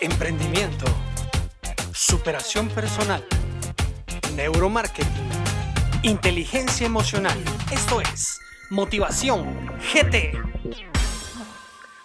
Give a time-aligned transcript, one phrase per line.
[0.00, 0.86] emprendimiento,
[1.92, 3.22] superación personal,
[4.34, 5.28] neuromarketing,
[6.02, 7.38] inteligencia emocional.
[7.70, 8.40] Esto es
[8.70, 9.44] Motivación
[9.92, 10.32] GT.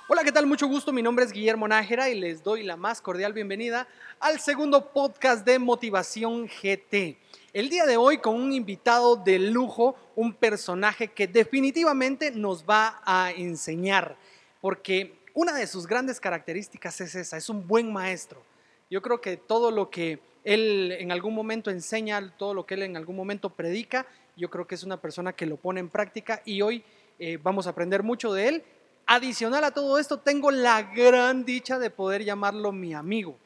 [0.10, 0.46] Hola, ¿qué tal?
[0.46, 0.92] Mucho gusto.
[0.92, 3.88] Mi nombre es Guillermo Nájera y les doy la más cordial bienvenida
[4.20, 7.18] al segundo podcast de Motivación GT.
[7.54, 13.02] El día de hoy con un invitado de lujo, un personaje que definitivamente nos va
[13.06, 14.18] a enseñar,
[14.60, 18.42] porque una de sus grandes características es esa, es un buen maestro.
[18.90, 22.84] Yo creo que todo lo que él en algún momento enseña, todo lo que él
[22.84, 26.42] en algún momento predica, yo creo que es una persona que lo pone en práctica
[26.46, 26.84] y hoy
[27.20, 28.64] eh, vamos a aprender mucho de él.
[29.06, 33.38] Adicional a todo esto, tengo la gran dicha de poder llamarlo mi amigo.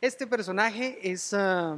[0.00, 1.34] Este personaje es...
[1.34, 1.76] Ah,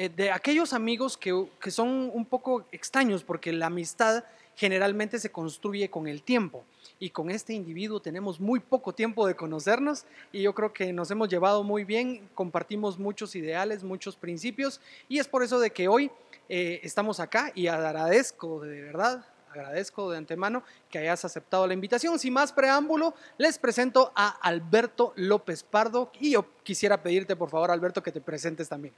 [0.00, 1.32] eh, de aquellos amigos que,
[1.72, 4.22] son un poco extraños porque la amistad
[4.58, 6.64] generalmente se construye con el tiempo
[6.98, 11.12] y con este individuo tenemos muy poco tiempo de conocernos y yo creo que nos
[11.12, 15.86] hemos llevado muy bien, compartimos muchos ideales, muchos principios y es por eso de que
[15.86, 16.10] hoy
[16.48, 22.18] eh, estamos acá y agradezco de verdad, agradezco de antemano que hayas aceptado la invitación.
[22.18, 27.70] Sin más preámbulo, les presento a Alberto López Pardo y yo quisiera pedirte por favor
[27.70, 28.92] Alberto que te presentes también.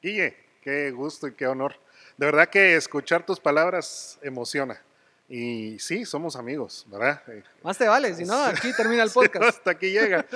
[0.00, 1.74] Guille, qué gusto y qué honor.
[2.16, 4.80] De verdad que escuchar tus palabras emociona.
[5.34, 7.22] Y sí, somos amigos, ¿verdad?
[7.28, 9.42] Eh, Más te vale, si no, aquí termina el podcast.
[9.46, 10.26] hasta aquí llega.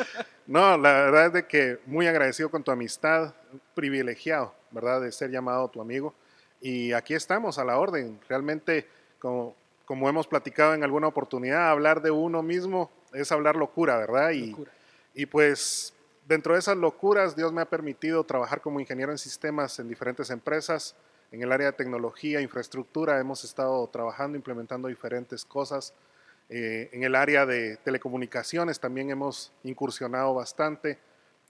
[0.47, 3.35] No, la verdad es de que muy agradecido con tu amistad,
[3.75, 5.03] privilegiado, ¿verdad?
[5.03, 6.15] De ser llamado tu amigo.
[6.63, 8.19] Y aquí estamos a la orden.
[8.27, 8.89] Realmente,
[9.19, 14.31] como, como hemos platicado en alguna oportunidad, hablar de uno mismo es hablar locura, ¿verdad?
[14.31, 14.73] Y, locura.
[15.13, 15.93] y pues
[16.27, 20.31] dentro de esas locuras, Dios me ha permitido trabajar como ingeniero en sistemas en diferentes
[20.31, 20.97] empresas.
[21.33, 25.93] En el área de tecnología, infraestructura, hemos estado trabajando, implementando diferentes cosas.
[26.49, 30.99] Eh, en el área de telecomunicaciones también hemos incursionado bastante.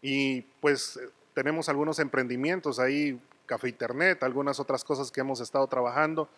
[0.01, 0.99] Y pues
[1.35, 6.29] tenemos algunos emprendimientos ahí, Café Internet, algunas otras cosas que hemos estado trabajando.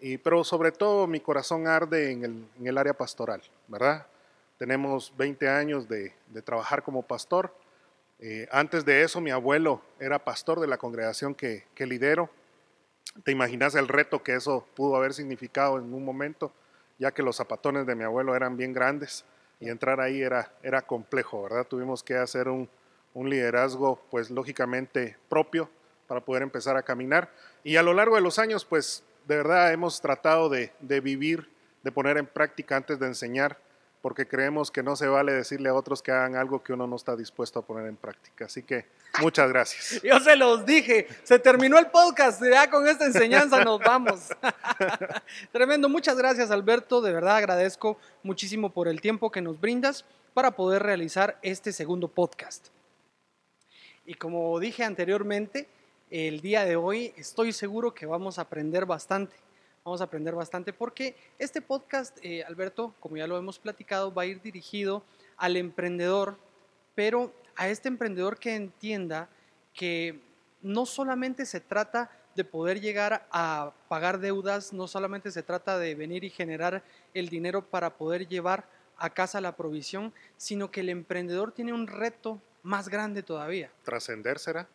[0.00, 4.06] Y, pero sobre todo mi corazón arde en el, en el área pastoral, ¿verdad?
[4.58, 7.52] Tenemos 20 años de, de trabajar como pastor
[8.20, 12.30] eh, antes de eso, mi abuelo era pastor de la congregación que, lidero.
[13.24, 16.52] Te imaginas el reto que eso pudo haber significado en un momento,
[16.98, 19.24] ya que los zapatones de mi abuelo eran bien grandes
[19.60, 21.66] y entrar ahí era, era complejo, ¿verdad?
[21.66, 22.68] Tuvimos que hacer un,
[23.14, 25.68] liderazgo, pues lógicamente propio
[26.06, 27.32] para poder empezar a caminar.
[27.64, 31.50] Y a lo largo de los años, pues de verdad hemos tratado de, de vivir,
[31.82, 33.58] de poner en práctica antes de enseñar
[34.00, 36.96] porque creemos que no se vale decirle a otros que hagan algo que uno no
[36.96, 38.44] está dispuesto a poner en práctica.
[38.44, 38.86] Así que
[39.20, 40.00] muchas gracias.
[40.04, 44.28] Yo se los dije, se terminó el podcast, ya con esta enseñanza nos vamos.
[45.52, 50.04] Tremendo, muchas gracias Alberto, de verdad agradezco muchísimo por el tiempo que nos brindas
[50.34, 52.68] para poder realizar este segundo podcast.
[54.06, 55.68] Y como dije anteriormente,
[56.10, 59.36] el día de hoy estoy seguro que vamos a aprender bastante
[59.88, 64.22] vamos a aprender bastante porque este podcast, eh, Alberto, como ya lo hemos platicado, va
[64.22, 65.02] a ir dirigido
[65.38, 66.36] al emprendedor,
[66.94, 69.30] pero a este emprendedor que entienda
[69.72, 70.20] que
[70.60, 75.94] no solamente se trata de poder llegar a pagar deudas, no solamente se trata de
[75.94, 76.82] venir y generar
[77.14, 78.68] el dinero para poder llevar
[78.98, 83.70] a casa la provisión, sino que el emprendedor tiene un reto más grande todavía.
[83.84, 84.68] ¿Trascender será?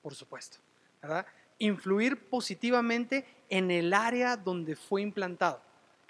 [0.00, 0.58] Por supuesto,
[1.02, 1.26] ¿verdad?
[1.60, 5.62] Influir positivamente en el área donde fue implantado.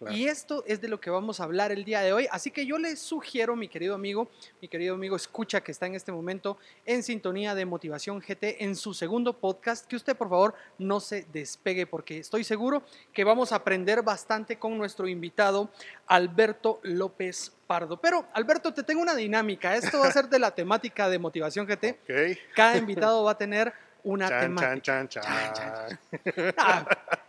[0.09, 2.27] Y esto es de lo que vamos a hablar el día de hoy.
[2.31, 4.31] Así que yo le sugiero, mi querido amigo,
[4.63, 6.57] mi querido amigo escucha que está en este momento
[6.87, 11.27] en sintonía de Motivación GT en su segundo podcast, que usted por favor no se
[11.33, 15.69] despegue porque estoy seguro que vamos a aprender bastante con nuestro invitado
[16.07, 18.01] Alberto López Pardo.
[18.01, 19.77] Pero Alberto, te tengo una dinámica.
[19.77, 21.99] Esto va a ser de la temática de Motivación GT.
[22.55, 25.89] Cada invitado va a tener una temática.
[26.57, 26.87] Ah,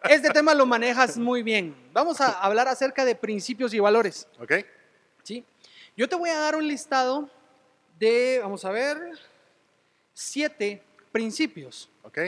[0.09, 1.76] este tema lo manejas muy bien.
[1.94, 4.28] Vamos a hablar acerca de principios y valores.
[4.40, 4.54] Ok.
[5.24, 5.46] ¿Sí?
[5.96, 7.30] Yo te voy a dar un listado
[8.00, 8.98] de, vamos a ver,
[10.13, 10.81] siete
[11.12, 11.90] principios.
[12.04, 12.19] Ok.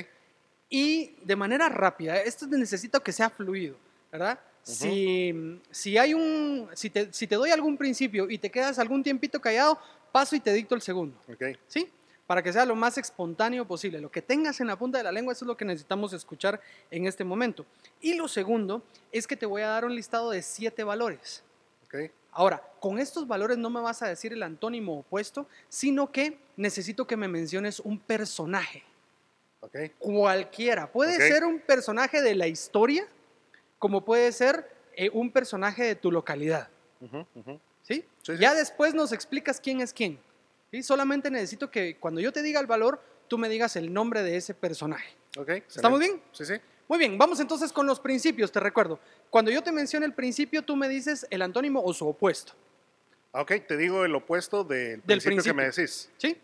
[0.69, 3.75] Y de manera rápida, esto necesito que sea fluido,
[4.11, 4.39] ¿verdad?
[4.63, 9.03] si, si, hay un, si te, si te doy algún principio y te quedas algún
[9.03, 9.77] tiempito callado,
[10.11, 11.17] paso y te dicto el segundo.
[11.33, 11.57] Okay.
[11.67, 11.89] ¿Sí?
[12.27, 13.99] Para que sea lo más espontáneo posible.
[13.99, 16.61] Lo que tengas en la punta de la lengua, eso es lo que necesitamos escuchar
[16.89, 17.65] en este momento.
[18.01, 21.43] Y lo segundo es que te voy a dar un listado de siete valores.
[21.85, 22.11] Okay.
[22.31, 27.05] Ahora, con estos valores no me vas a decir el antónimo opuesto, sino que necesito
[27.05, 28.83] que me menciones un personaje.
[29.59, 29.89] Okay.
[29.99, 30.91] Cualquiera.
[30.91, 33.07] Puede ser un personaje de la historia,
[33.79, 36.69] como puede ser eh, un personaje de tu localidad.
[37.81, 38.05] ¿Sí?
[38.39, 40.17] Ya después nos explicas quién es quién.
[40.73, 40.81] ¿Sí?
[40.81, 44.35] Solamente necesito que cuando yo te diga el valor, tú me digas el nombre de
[44.37, 45.15] ese personaje.
[45.37, 45.49] Ok.
[45.49, 46.07] ¿Estamos excelente.
[46.07, 46.21] bien?
[46.31, 46.53] Sí, sí.
[46.87, 48.99] Muy bien, vamos entonces con los principios, te recuerdo.
[49.29, 52.53] Cuando yo te menciono el principio, tú me dices el antónimo o su opuesto.
[53.31, 56.09] Ah, Ok, te digo el opuesto del, Del principio, que me decís.
[56.17, 56.35] ¿Sí?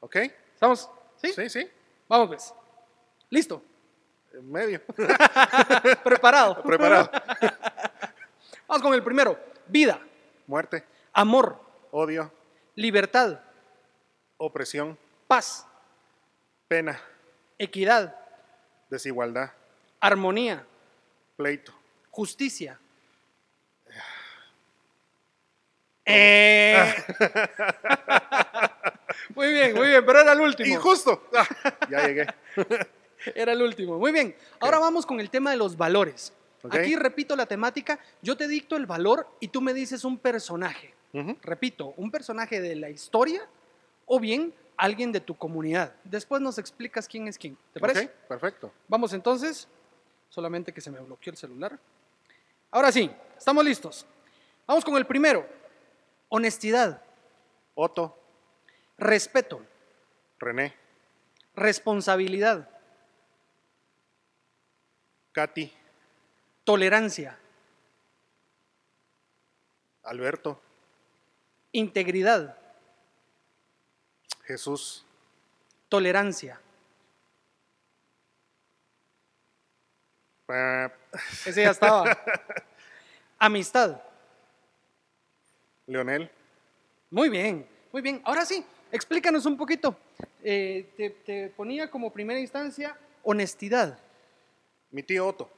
[0.00, 0.16] Ok.
[0.54, 0.90] ¿Estamos?
[1.22, 1.32] ¿Sí?
[1.32, 1.68] Sí, sí.
[2.08, 2.54] Vamos pues.
[3.30, 3.62] Listo.
[4.32, 4.82] En medio.
[6.04, 6.60] Preparado.
[6.64, 7.10] Preparado.
[8.68, 9.38] Vamos con el primero.
[9.66, 10.00] Vida,
[10.46, 11.60] Muerte, amor,
[11.92, 12.32] odio,
[12.74, 13.38] libertad,
[14.40, 14.98] opresión,
[15.28, 15.66] paz,
[16.66, 17.00] pena,
[17.58, 18.16] equidad,
[18.88, 19.52] desigualdad,
[20.00, 20.66] armonía,
[21.36, 21.72] pleito.
[22.10, 22.80] justicia.
[26.06, 26.94] Eh.
[29.36, 30.68] muy bien, muy bien, pero era el último.
[30.68, 31.28] Injusto.
[31.36, 31.46] Ah,
[31.88, 32.26] ya llegué.
[33.34, 33.98] Era el último.
[33.98, 34.34] Muy bien.
[34.60, 36.32] Ahora vamos con el tema de los valores.
[36.70, 38.00] Aquí repito la temática.
[38.22, 40.94] Yo te dicto el valor y tú me dices un personaje.
[41.42, 43.46] Repito, un personaje de la historia
[44.12, 45.94] o bien alguien de tu comunidad.
[46.02, 47.56] Después nos explicas quién es quién.
[47.72, 48.06] ¿Te parece?
[48.06, 48.72] Ok, perfecto.
[48.88, 49.68] Vamos entonces.
[50.28, 51.78] Solamente que se me bloqueó el celular.
[52.72, 53.08] Ahora sí,
[53.38, 54.04] estamos listos.
[54.66, 55.46] Vamos con el primero.
[56.28, 57.00] Honestidad,
[57.76, 58.18] Otto,
[58.98, 59.64] respeto,
[60.40, 60.74] René,
[61.54, 62.68] responsabilidad,
[65.32, 65.72] Katy,
[66.64, 67.38] tolerancia,
[70.02, 70.60] Alberto,
[71.72, 72.59] integridad,
[74.50, 75.04] Jesús,
[75.88, 76.60] tolerancia.
[80.48, 80.90] ah,
[81.46, 82.18] Ese ya estaba.
[83.38, 84.00] Amistad.
[85.86, 86.28] Leonel,
[87.10, 88.20] Muy bien, muy bien.
[88.24, 89.96] Ahora sí, explícanos un poquito.
[90.42, 93.98] Eh, te, te ponía como primera instancia honestidad.
[94.90, 95.48] mi tío Otto.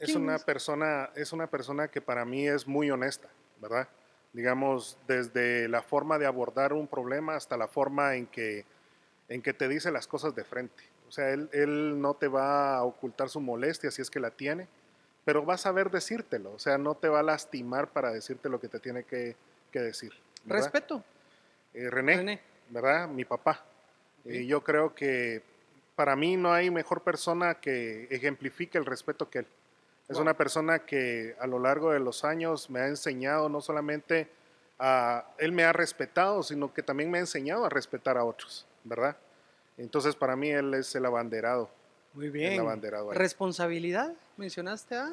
[0.00, 0.44] Es ¿Quién una es?
[0.44, 3.28] persona, es una persona que para mí es muy honesta,
[3.60, 3.88] ¿verdad?
[4.32, 8.64] Digamos, desde la forma de abordar un problema hasta la forma en que,
[9.28, 10.82] en que te dice las cosas de frente.
[11.08, 14.30] O sea, él, él no te va a ocultar su molestia si es que la
[14.30, 14.68] tiene,
[15.24, 16.52] pero va a saber decírtelo.
[16.52, 19.36] O sea, no te va a lastimar para decirte lo que te tiene que,
[19.72, 20.12] que decir.
[20.44, 20.64] ¿verdad?
[20.64, 21.04] Respeto.
[21.74, 22.40] Eh, René, René.
[22.70, 23.08] ¿verdad?
[23.08, 23.64] Mi papá.
[24.24, 25.42] Y yo creo que
[25.96, 29.46] para mí no hay mejor persona que ejemplifique el respeto que él.
[30.08, 30.22] Es Wow.
[30.22, 34.28] una persona que a lo largo de los años me ha enseñado no solamente
[34.78, 38.66] a, él me ha respetado, sino que también me ha enseñado a respetar a otros,
[38.84, 39.16] ¿verdad?
[39.76, 41.68] Entonces para mí él es el abanderado.
[42.14, 42.60] Muy El bien.
[42.60, 43.18] abanderado ahí.
[43.18, 45.12] Responsabilidad, mencionaste a.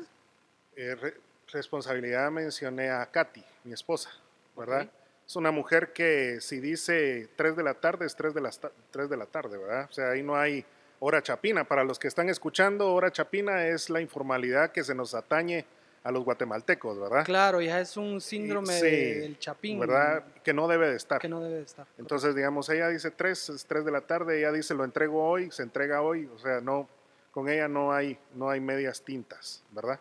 [0.77, 1.17] Eh, re-
[1.51, 4.09] responsabilidad mencioné a Katy, mi esposa,
[4.57, 4.87] ¿verdad?
[5.27, 9.09] Es una mujer que si dice 3 de la tarde es 3 de, ta- 3
[9.09, 9.87] de la tarde, ¿verdad?
[9.89, 10.63] O sea, ahí no hay
[10.99, 11.63] hora chapina.
[11.63, 15.65] Para los que están escuchando, hora chapina es la informalidad que se nos atañe
[16.03, 17.25] a los guatemaltecos, ¿verdad?
[17.25, 18.79] Claro, ya es un síndrome.
[18.79, 19.79] Sí, del chapín.
[19.79, 20.23] ¿Verdad?
[20.43, 21.19] Que no debe de estar.
[21.19, 21.87] Que no debe de estar.
[21.97, 25.49] Entonces, digamos, ella dice 3, es 3 de la tarde, ella dice lo entrego hoy,
[25.49, 26.87] se entrega hoy, o sea, no,
[27.31, 29.99] con ella no hay, no hay medias tintas, ¿verdad?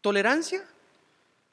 [0.00, 0.64] ¿Tolerancia?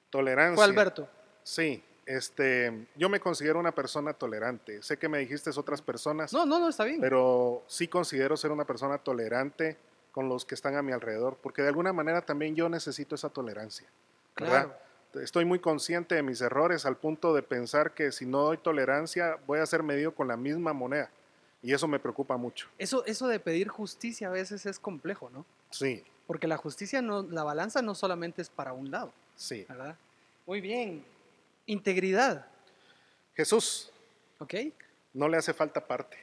[0.09, 0.55] Tolerancia.
[0.55, 1.09] Fue Alberto.
[1.43, 4.81] Sí, este, yo me considero una persona tolerante.
[4.81, 6.99] Sé que me dijiste otras personas, No, no, no, está bien.
[6.99, 9.77] pero sí considero ser una persona tolerante
[10.11, 13.29] con los que están a mi alrededor, porque de alguna manera también yo necesito esa
[13.29, 13.87] tolerancia.
[14.35, 14.65] ¿verdad?
[15.11, 15.23] claro.
[15.23, 19.37] Estoy muy consciente de mis errores al punto de pensar que si no doy tolerancia
[19.45, 21.11] voy a ser medido con la misma moneda.
[21.61, 22.69] Y eso me preocupa mucho.
[22.79, 25.45] Eso, eso de pedir justicia a veces es complejo, ¿no?
[25.69, 29.65] Sí, Porque la justicia, no, la balanza no solamente es para un lado, sí.
[29.69, 29.95] ¿verdad?
[30.47, 31.03] Muy bien.
[31.69, 32.47] Integridad,
[33.35, 33.91] Jesús,
[34.39, 34.55] ¿ok?
[35.13, 36.17] no le hace falta parte.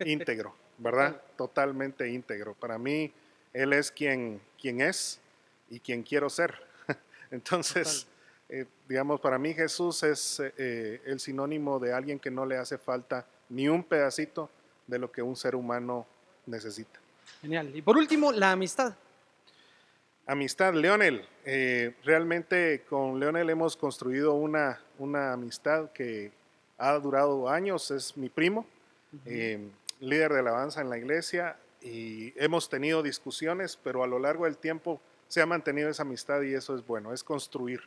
[0.00, 1.12] Íntegro, ¿verdad?
[1.12, 1.36] Total.
[1.36, 2.52] Totalmente íntegro.
[2.52, 3.10] Para mí,
[3.54, 5.18] Él es quien, quien es
[5.70, 6.54] y quien quiero ser.
[7.30, 8.06] Entonces,
[8.50, 12.76] eh, digamos, para mí Jesús es eh, el sinónimo de alguien que no le hace
[12.76, 14.50] falta ni un pedacito
[14.86, 16.06] de lo que un ser humano
[16.44, 17.00] necesita.
[17.40, 17.74] Genial.
[17.74, 18.94] Y por último, la amistad.
[20.28, 21.24] Amistad, Leonel.
[21.44, 26.32] eh, realmente con Leonel hemos construido una, una amistad que
[26.78, 27.92] ha durado años.
[27.92, 28.66] Es mi primo,
[29.24, 34.46] eh, líder de alabanza en la iglesia y hemos tenido discusiones, pero a lo largo
[34.46, 37.80] del tiempo se ha mantenido esa amistad y eso es bueno, es construir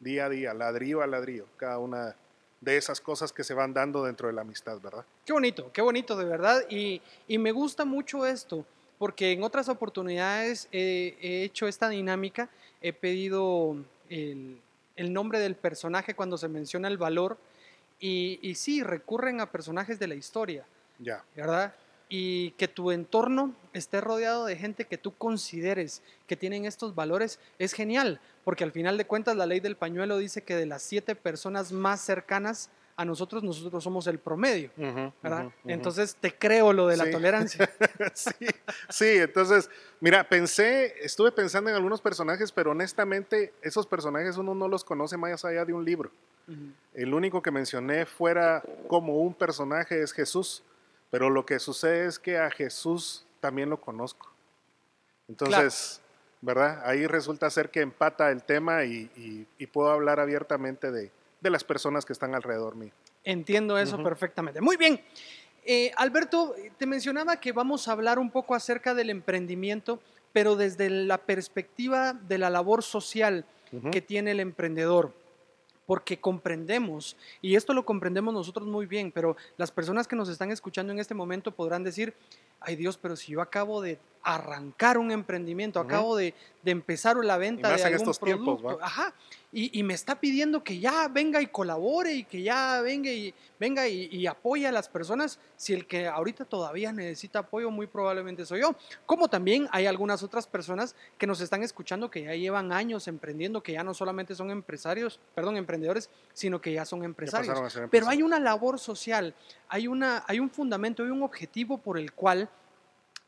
[0.00, 2.16] día a día, ladrillo a ladrillo, cada una
[2.62, 5.04] de esas cosas que se van dando dentro de la amistad, ¿verdad?
[5.26, 6.64] Qué bonito, qué bonito de verdad.
[6.70, 8.64] Y, y me gusta mucho esto,
[9.04, 12.48] porque en otras oportunidades he, he hecho esta dinámica,
[12.80, 13.76] he pedido
[14.08, 14.58] el,
[14.96, 17.36] el nombre del personaje cuando se menciona el valor,
[18.00, 20.64] y, y sí, recurren a personajes de la historia,
[20.98, 21.74] Ya, ¿verdad?
[22.08, 27.38] Y que tu entorno esté rodeado de gente que tú consideres que tienen estos valores
[27.58, 30.82] es genial, porque al final de cuentas la ley del pañuelo dice que de las
[30.82, 34.70] siete personas más cercanas a nosotros, nosotros somos el promedio,
[35.22, 35.50] ¿verdad?
[35.64, 37.10] Entonces te creo lo de la Sí.
[37.10, 37.68] tolerancia.
[38.14, 38.46] sí,
[38.88, 39.68] sí, entonces,
[40.00, 45.16] mira, pensé, estuve pensando en algunos personajes, pero honestamente esos personajes uno no los conoce
[45.16, 46.10] más allá de un libro.
[46.92, 50.62] El único que mencioné fuera como un personaje es Jesús,
[51.10, 54.30] pero lo que sucede es que a Jesús también lo conozco.
[55.28, 56.00] Entonces,
[56.40, 56.82] ¿verdad?
[56.84, 61.10] Ahí resulta ser que empata el tema y, y- y puedo hablar abiertamente de,
[61.44, 62.90] de las personas que están alrededor mío.
[63.22, 64.62] Entiendo eso perfectamente.
[64.62, 65.00] Muy bien.
[65.66, 70.00] Eh, Alberto, te mencionaba que vamos a hablar un poco acerca del emprendimiento,
[70.32, 73.44] pero desde la perspectiva de la labor social
[73.92, 75.12] que tiene el emprendedor.
[75.86, 80.50] Porque comprendemos, y esto lo comprendemos nosotros muy bien, pero las personas que nos están
[80.50, 82.14] escuchando en este momento podrán decir,
[82.64, 87.36] ay Dios, pero si yo acabo de arrancar un emprendimiento, acabo de, de empezar la
[87.36, 88.86] venta más de en algún estos tiempos, producto, ¿va?
[88.86, 89.14] ajá,
[89.52, 93.34] y, y me está pidiendo que ya venga y colabore y que ya venga y
[93.60, 97.86] venga y, y apoye a las personas, si el que ahorita todavía necesita apoyo muy
[97.86, 98.74] probablemente soy yo.
[99.04, 103.62] Como también hay algunas otras personas que nos están escuchando que ya llevan años emprendiendo,
[103.62, 107.78] que ya no solamente son empresarios, perdón, emprendedores, sino que ya son Ya empresarios.
[107.90, 109.34] Pero hay una labor social,
[109.74, 112.48] hay, una, hay un fundamento, hay un objetivo por el cual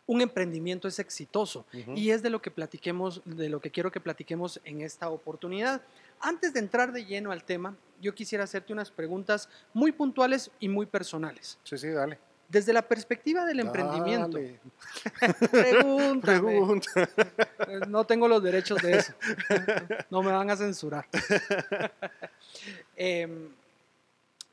[0.06, 1.66] un emprendimiento es exitoso.
[1.96, 5.82] Y es de lo que platiquemos, de lo que quiero que platiquemos en esta oportunidad.
[6.20, 10.68] Antes de entrar de lleno al tema, yo quisiera hacerte unas preguntas muy puntuales y
[10.68, 11.58] muy personales.
[11.64, 12.16] Sí, sí, dale.
[12.48, 14.60] Desde la perspectiva del emprendimiento, Dale.
[16.22, 17.10] Pregunta.
[17.66, 19.14] Eh, No tengo los derechos de eso.
[20.10, 21.08] No me van a censurar.
[22.94, 23.48] Em,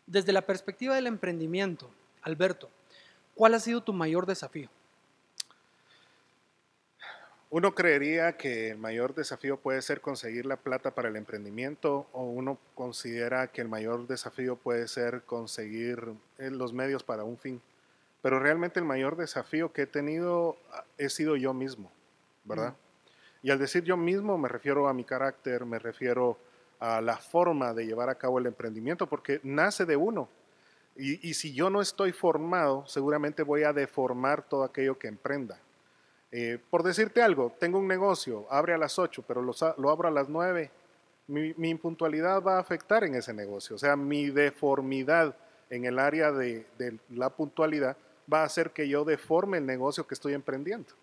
[0.07, 1.89] desde la perspectiva del emprendimiento,
[2.21, 2.69] Alberto,
[3.35, 4.69] ¿cuál ha sido tu mayor desafío?
[7.49, 12.23] Uno creería que el mayor desafío puede ser conseguir la plata para el emprendimiento o
[12.23, 17.61] uno considera que el mayor desafío puede ser conseguir eh, los medios para un fin.
[18.23, 21.91] Pero realmente el mayor desafío que he tenido ah, he sido yo mismo,
[22.43, 22.73] ¿verdad?
[23.43, 26.52] Y al decir yo mismo me refiero a mi carácter, me refiero a
[27.01, 30.27] la forma de llevar a cabo el emprendimiento, porque nace de uno.
[30.95, 35.57] Y, y si yo no estoy formado, seguramente voy a deformar todo aquello que emprenda.
[36.35, 40.07] Eh, por decirte algo, tengo un negocio, abre a las 8, pero lo, lo abro
[40.07, 40.71] a las 9.
[41.27, 43.75] Mi, mi impuntualidad va a afectar en ese negocio.
[43.75, 45.35] O sea, mi deformidad
[45.69, 47.95] en el área de, de la puntualidad
[48.31, 50.93] va a hacer que yo deforme el negocio que estoy emprendiendo.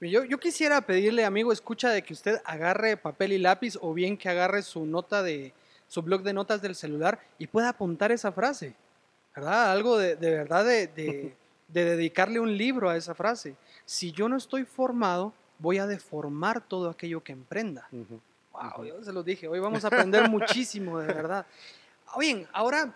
[0.00, 4.16] Yo, yo quisiera pedirle, amigo, escucha de que usted agarre papel y lápiz o bien
[4.16, 5.52] que agarre su nota de
[5.88, 8.74] su blog de notas del celular y pueda apuntar esa frase,
[9.34, 9.72] ¿verdad?
[9.72, 11.34] Algo de, de verdad de, de-
[11.68, 13.54] de dedicarle un libro a esa frase.
[13.84, 17.88] Si yo no estoy formado, voy a deformar todo aquello que emprenda.
[17.92, 18.20] Ujú.
[18.52, 21.44] Wow, yo se los dije, hoy vamos a aprender muchísimo, de verdad.
[22.18, 22.94] Bien, ahora,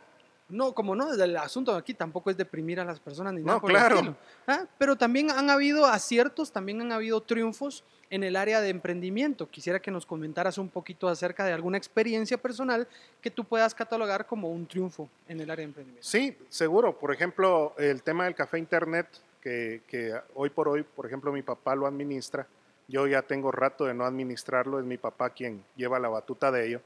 [0.53, 3.61] no, como no, el asunto aquí tampoco es deprimir a las personas ni No, nada
[3.61, 4.17] por claro.
[4.47, 4.67] ¿ah?
[4.79, 9.49] Pero también han habido aciertos, también han habido triunfos en el área de emprendimiento.
[9.49, 12.87] Quisiera que nos comentaras un poquito acerca de alguna experiencia personal
[13.23, 16.07] que tú puedas catalogar como un triunfo en el área de emprendimiento.
[16.07, 16.99] Sí, seguro.
[16.99, 19.07] Por ejemplo, el tema del café internet,
[19.41, 22.47] que, que hoy por hoy, por ejemplo, mi papá lo administra.
[22.89, 26.67] Yo ya tengo rato de no administrarlo, es mi papá quien lleva la batuta de
[26.67, 26.83] ello.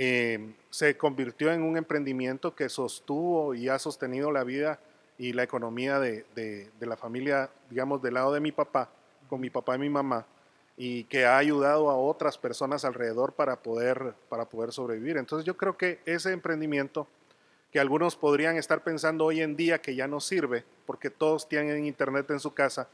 [0.00, 4.78] Eh, se convirtió en un emprendimiento que sostuvo y ha sostenido la vida
[5.18, 8.90] y la economía de, de- de la familia, digamos, del lado de mi papá,
[9.28, 10.24] con mi papá y mi mamá,
[10.76, 15.16] y que ha ayudado a otras personas alrededor para poder, para poder sobrevivir.
[15.16, 17.08] Entonces yo creo que ese emprendimiento
[17.72, 21.84] que algunos podrían estar pensando hoy en día que ya no sirve, porque todos tienen
[21.86, 22.88] internet en su casa,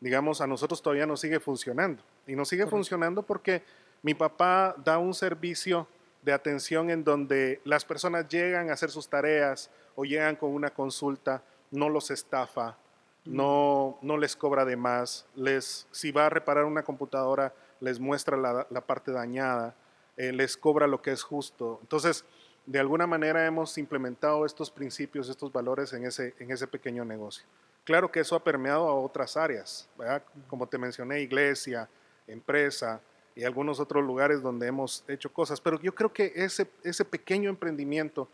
[0.00, 2.02] digamos, a nosotros todavía nos sigue funcionando.
[2.26, 2.76] Y nos sigue Correcto.
[2.76, 3.62] funcionando porque
[4.02, 5.86] mi papá da un servicio
[6.22, 10.70] de atención en donde las personas llegan a hacer sus tareas o llegan con una
[10.70, 12.76] consulta, no los estafa,
[13.24, 18.36] no, no les cobra de más, les, si va a reparar una computadora, les muestra
[18.36, 19.74] la, la parte dañada,
[20.16, 21.78] eh, les cobra lo que es justo.
[21.82, 22.24] Entonces,
[22.66, 27.44] de alguna manera hemos implementado estos principios, estos valores en ese, en ese pequeño negocio.
[27.84, 30.22] Claro que eso ha permeado a otras áreas, ¿verdad?
[30.46, 31.88] como te mencioné, iglesia,
[32.28, 33.00] empresa
[33.34, 37.50] y algunos otros lugares donde hemos hecho cosas, pero yo creo que ese, ese pequeño
[37.50, 38.28] emprendimiento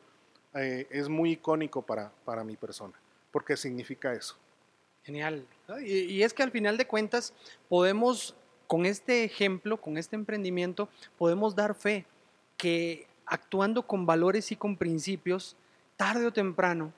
[0.54, 2.94] eh, es muy icónico para, para mi persona,
[3.30, 4.36] porque significa eso.
[5.04, 5.46] Genial.
[5.84, 7.32] Y, y es que al final de cuentas
[7.68, 8.34] podemos,
[8.66, 12.04] con este ejemplo, con este emprendimiento, podemos dar fe
[12.56, 15.56] que actuando con valores y con principios,
[15.96, 16.92] tarde o temprano,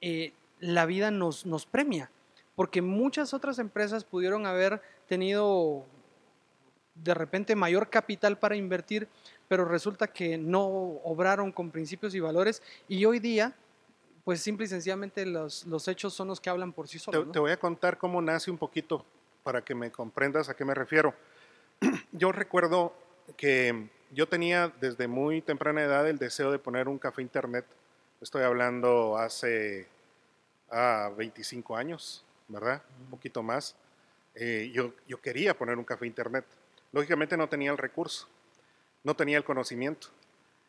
[0.00, 2.10] eh, la vida nos, nos premia.
[2.54, 5.84] Porque muchas otras empresas pudieron haber tenido
[6.94, 9.08] de repente mayor capital para invertir,
[9.48, 13.54] pero resulta que no obraron con principios y valores y hoy día,
[14.24, 17.26] pues simple y sencillamente los, los hechos son los que hablan por sí solos.
[17.26, 19.04] Te, te voy a contar cómo nace un poquito
[19.42, 21.14] para que me comprendas a qué me refiero.
[22.12, 22.94] Yo recuerdo
[23.36, 27.64] que yo tenía desde muy temprana edad el deseo de poner un café internet.
[28.20, 29.88] Estoy hablando hace
[30.70, 32.82] ah, 25 años, ¿verdad?
[33.00, 33.74] Un poquito más.
[34.36, 36.44] Eh, yo, yo quería poner un café internet.
[36.94, 38.28] Lógicamente no tenía el recurso,
[39.02, 40.06] no tenía el conocimiento.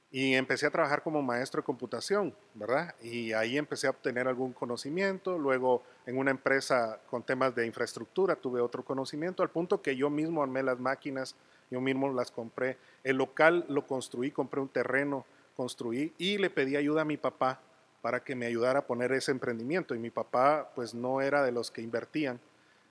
[0.09, 2.95] Y empecé a trabajar como maestro de computación, ¿verdad?
[3.03, 5.37] Y ahí empecé a obtener algún conocimiento.
[5.37, 10.09] Luego en una empresa con temas de infraestructura tuve otro conocimiento, al punto que yo
[10.09, 11.35] mismo armé las máquinas,
[11.69, 12.79] yo mismo las compré.
[13.03, 17.59] El local lo construí, compré un terreno, construí y le pedí ayuda a mi papá
[18.01, 19.93] para que me ayudara a poner ese emprendimiento.
[19.93, 22.39] Y mi papá pues no era de los que invertían.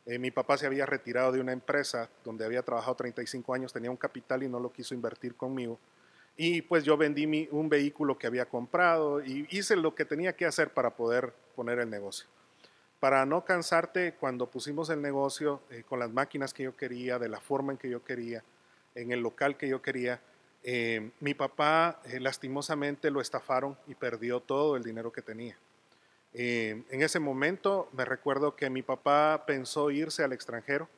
[0.07, 3.91] Eh, mi papá se había retirado de una empresa donde había trabajado 35 años, tenía
[3.91, 5.79] un capital y no lo quiso invertir conmigo.
[6.37, 10.35] Y pues yo vendí mi, un vehículo que había comprado y hice lo que tenía
[10.35, 12.27] que hacer para poder poner el negocio.
[13.01, 17.29] Para no cansarte, cuando pusimos el negocio eh, con las máquinas que yo quería, de
[17.29, 18.43] la forma en que yo quería,
[18.95, 20.21] en el local que yo quería.
[20.63, 25.57] Eh, mi papá lastimosamente lo estafaron y perdió todo el dinero que tenía.
[26.35, 30.89] Eh, en ese momento me recuerdo que mi papá pensó irse al extranjero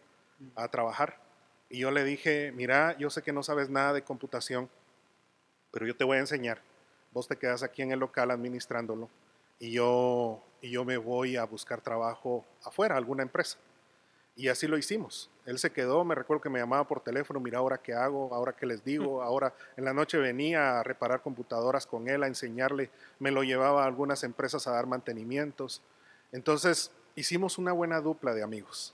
[0.54, 1.20] a trabajar
[1.68, 4.70] y yo le dije, mira, yo sé que no sabes nada de computación,
[5.70, 6.62] pero yo te voy a enseñar.
[7.12, 9.10] Vos te quedas aquí en el local administrándolo
[9.58, 13.58] y yo, y yo me voy a buscar trabajo afuera, alguna empresa.
[14.36, 15.30] Y así lo hicimos.
[15.46, 18.52] Él se quedó, me recuerdo que me llamaba por teléfono, mira ahora qué hago, ahora
[18.52, 22.90] qué les digo, ahora en la noche venía a reparar computadoras con él, a enseñarle,
[23.18, 25.80] me lo llevaba a algunas empresas a dar mantenimientos.
[26.32, 28.92] Entonces hicimos una buena dupla de amigos.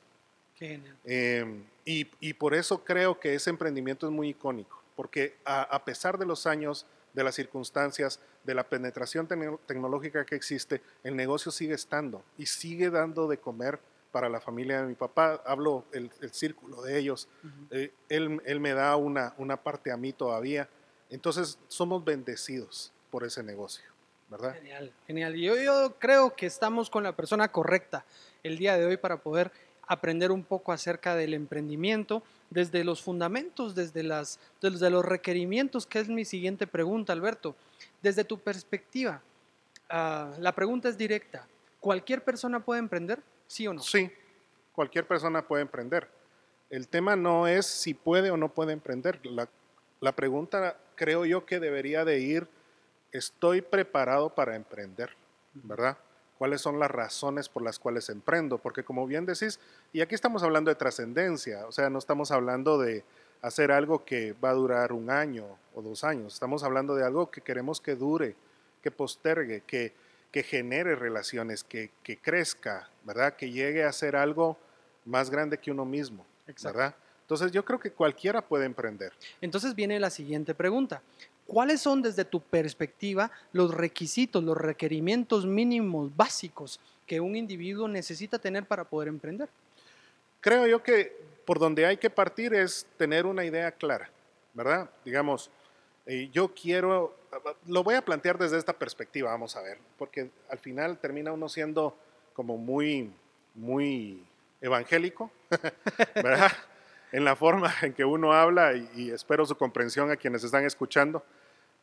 [1.04, 5.84] Eh, y, y, por eso creo que ese emprendimiento es muy icónico, porque a, a
[5.84, 9.26] pesar de los años, de las circunstancias, de la penetración
[9.66, 13.80] tecnológica que existe, el negocio sigue estando y sigue dando de comer
[14.12, 17.28] para la familia de mi papá, hablo el, el círculo de ellos,
[17.70, 20.68] eh, él, él, me da una, una parte a mí todavía,
[21.10, 23.84] entonces somos bendecidos por ese negocio,
[24.28, 24.54] ¿verdad?
[24.54, 25.34] Genial, genial.
[25.34, 28.04] Yo, yo creo que estamos con la persona correcta
[28.42, 29.50] el día de hoy para poder
[29.86, 35.98] aprender un poco acerca del emprendimiento, desde los fundamentos, desde, las, desde los requerimientos, que
[35.98, 37.56] es mi siguiente pregunta, Alberto.
[38.02, 39.22] Desde tu perspectiva,
[39.90, 41.46] uh, la pregunta es directa.
[41.80, 43.22] ¿Cualquier persona puede emprender?
[43.52, 43.82] ¿Sí o no?
[43.82, 44.10] Sí,
[44.72, 46.08] cualquier persona puede emprender.
[46.70, 49.20] El tema no es si puede o no puede emprender.
[49.26, 49.46] La,
[50.00, 52.48] la pregunta creo yo que debería de ir,
[53.12, 55.10] ¿estoy preparado para emprender?
[55.52, 55.98] ¿Verdad?
[56.38, 58.56] ¿Cuáles son las razones por las cuales emprendo?
[58.56, 59.60] Porque como bien decís,
[59.92, 63.04] y aquí estamos hablando de trascendencia, o sea, no estamos hablando de
[63.42, 67.30] hacer algo que va a durar un año o dos años, estamos hablando de algo
[67.30, 68.34] que queremos que dure,
[68.80, 69.92] que postergue, que,
[70.32, 73.36] que genere relaciones, que, que, crezca, ¿verdad?
[73.36, 74.58] Que llegue a ser algo
[75.04, 76.78] más grande que uno mismo, Exacto.
[76.78, 76.96] ¿verdad?
[77.20, 79.12] Entonces yo creo que cualquiera puede emprender.
[79.40, 81.02] Entonces viene la siguiente pregunta.
[81.46, 88.38] ¿Cuáles son desde tu perspectiva los requisitos, los requerimientos mínimos básicos que un individuo necesita
[88.38, 89.48] tener para poder emprender?
[90.40, 91.14] Creo yo que
[91.44, 94.10] por donde hay que partir es tener una idea clara,
[94.54, 94.88] ¿verdad?
[95.04, 95.50] Digamos,
[96.06, 97.16] eh, yo quiero
[97.66, 101.48] lo voy a plantear desde esta perspectiva, vamos a ver, porque al final termina uno
[101.48, 101.96] siendo
[102.34, 103.12] como muy,
[103.54, 104.24] muy
[104.60, 105.30] evangélico,
[106.14, 106.52] ¿verdad?
[107.10, 110.64] en la forma en que uno habla y, y, espero su comprensión a quienes están
[110.64, 111.22] escuchando.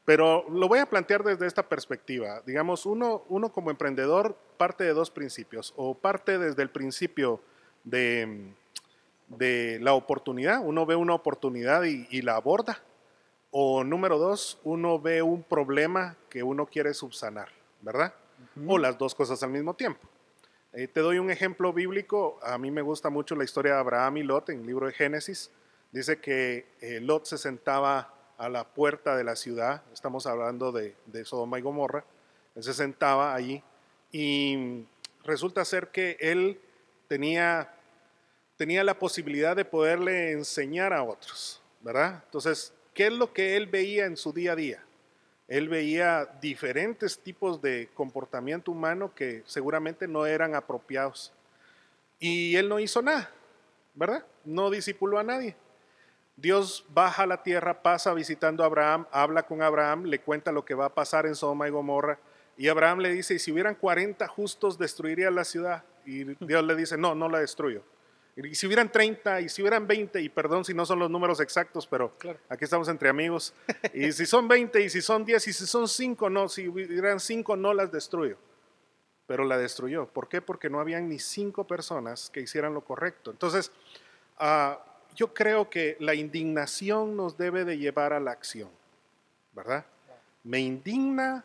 [0.05, 2.41] Pero lo voy a plantear desde esta perspectiva.
[2.45, 7.41] Digamos, uno, uno como emprendedor parte de dos principios, o parte desde el principio
[7.84, 8.53] de,
[9.27, 12.82] de la oportunidad, uno ve una oportunidad y, y la aborda,
[13.51, 17.49] o número dos, uno ve un problema que uno quiere subsanar,
[17.81, 18.13] ¿verdad?
[18.55, 18.73] Uh -huh.
[18.73, 20.07] O las dos cosas al mismo tiempo.
[20.71, 22.39] Eh, te doy un ejemplo bíblico.
[22.43, 24.93] A mí me gusta mucho la historia de Abraham y Lot en el libro de
[24.93, 25.51] Génesis.
[25.91, 29.81] Dice que eh, Lot se sentaba a la puerta de la ciudad.
[29.91, 32.05] Estamos hablando de, de Sodoma y Gomorra.
[32.55, 33.63] Él se sentaba allí
[34.12, 34.85] y
[35.23, 36.59] resulta ser que él
[37.07, 37.73] tenía,
[38.55, 42.21] tenía la posibilidad de poderle enseñar a otros, ¿verdad?
[42.25, 44.83] Entonces, ¿Qué es lo que él veía en su día a día?
[45.47, 51.31] Él veía diferentes tipos de comportamiento humano que seguramente no eran apropiados.
[52.19, 53.31] Y él no hizo nada,
[53.95, 54.25] ¿verdad?
[54.43, 55.55] No discipuló a nadie.
[56.35, 60.65] Dios baja a la tierra, pasa visitando a Abraham, habla con Abraham, le cuenta lo
[60.65, 62.19] que va a pasar en Sodoma y Gomorra.
[62.57, 65.85] Y Abraham le dice, y si hubieran 40 justos, destruiría la ciudad.
[66.05, 67.81] Y Dios le dice, no, no la destruyo.
[68.45, 71.39] Y si hubieran 30, y si hubieran 20, y perdón si no son los números
[71.39, 72.39] exactos, pero Claro.
[72.47, 73.54] aquí estamos entre amigos.
[73.93, 76.47] Y si son 20, y si son 10, y si son 5, no.
[76.47, 78.38] Si hubieran 5, no las destruyo.
[79.28, 80.08] Pero la destruyó.
[80.08, 80.41] ¿Por qué?
[80.41, 83.30] Porque no habían ni 5 personas que hicieran lo correcto.
[83.32, 83.71] Entonces,
[84.38, 84.80] ah,
[85.15, 88.69] yo creo que la indignación nos debe de llevar a la acción,
[89.54, 89.86] ¿verdad?
[90.43, 91.43] Me indigna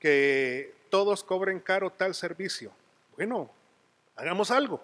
[0.00, 2.72] que todos cobren caro tal servicio.
[3.16, 3.48] Bueno,
[4.16, 4.82] hagamos algo.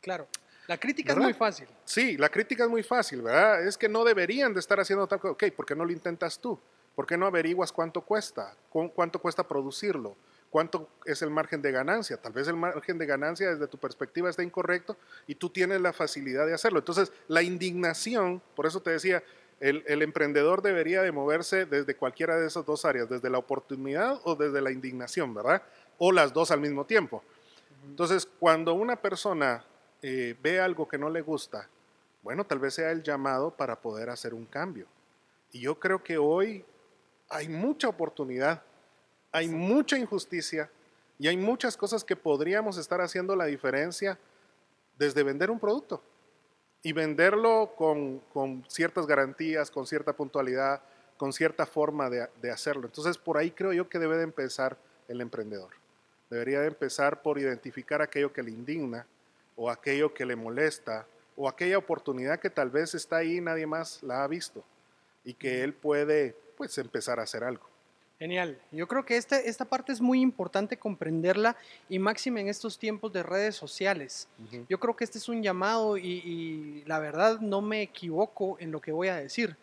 [0.00, 0.28] Claro.
[0.68, 1.30] La crítica ¿Verdad?
[1.30, 1.68] es muy fácil.
[1.84, 3.66] Sí, la crítica es muy fácil, ¿verdad?
[3.66, 5.32] Es que no deberían de estar haciendo tal cosa.
[5.32, 6.58] Ok, ¿por qué no lo intentas tú?
[6.94, 8.54] ¿Por qué no averiguas cuánto cuesta?
[8.68, 10.14] ¿Cu- ¿Cuánto cuesta producirlo?
[10.50, 12.16] ¿Cuánto es el margen de ganancia?
[12.18, 14.96] Tal vez el margen de ganancia desde tu perspectiva está incorrecto
[15.26, 16.78] y tú tienes la facilidad de hacerlo.
[16.80, 19.22] Entonces, la indignación, por eso te decía,
[19.60, 24.20] el, el emprendedor debería de moverse desde cualquiera de esas dos áreas, desde la oportunidad
[24.24, 25.62] o desde la indignación, ¿verdad?
[25.98, 27.24] O las dos al mismo tiempo.
[27.86, 29.64] Entonces, cuando una persona
[30.02, 31.68] eh, ve algo que no le gusta,
[32.22, 34.86] bueno, tal vez sea el llamado para poder hacer un cambio.
[35.50, 36.64] Y yo creo que hoy
[37.28, 38.62] hay mucha oportunidad,
[39.32, 40.70] hay mucha injusticia
[41.18, 44.18] y hay muchas cosas que podríamos estar haciendo la diferencia
[44.98, 46.02] desde vender un producto
[46.82, 50.82] y venderlo con, con ciertas garantías, con cierta puntualidad,
[51.16, 52.86] con cierta forma de, de hacerlo.
[52.86, 54.76] Entonces, por ahí creo yo que debe de empezar
[55.08, 55.70] el emprendedor.
[56.30, 59.06] Debería de empezar por identificar aquello que le indigna
[59.56, 63.66] o aquello que le molesta o aquella oportunidad que tal vez está ahí y nadie
[63.66, 64.64] más la ha visto
[65.24, 67.72] y que él puede pues empezar a hacer algo.
[68.18, 68.56] Genial.
[68.70, 71.56] Yo creo que este, esta parte es muy importante comprenderla
[71.88, 74.28] y máxima en estos tiempos de redes sociales.
[74.68, 78.70] Yo creo que este es un llamado y, y la verdad no me equivoco en
[78.70, 79.56] lo que voy a decir.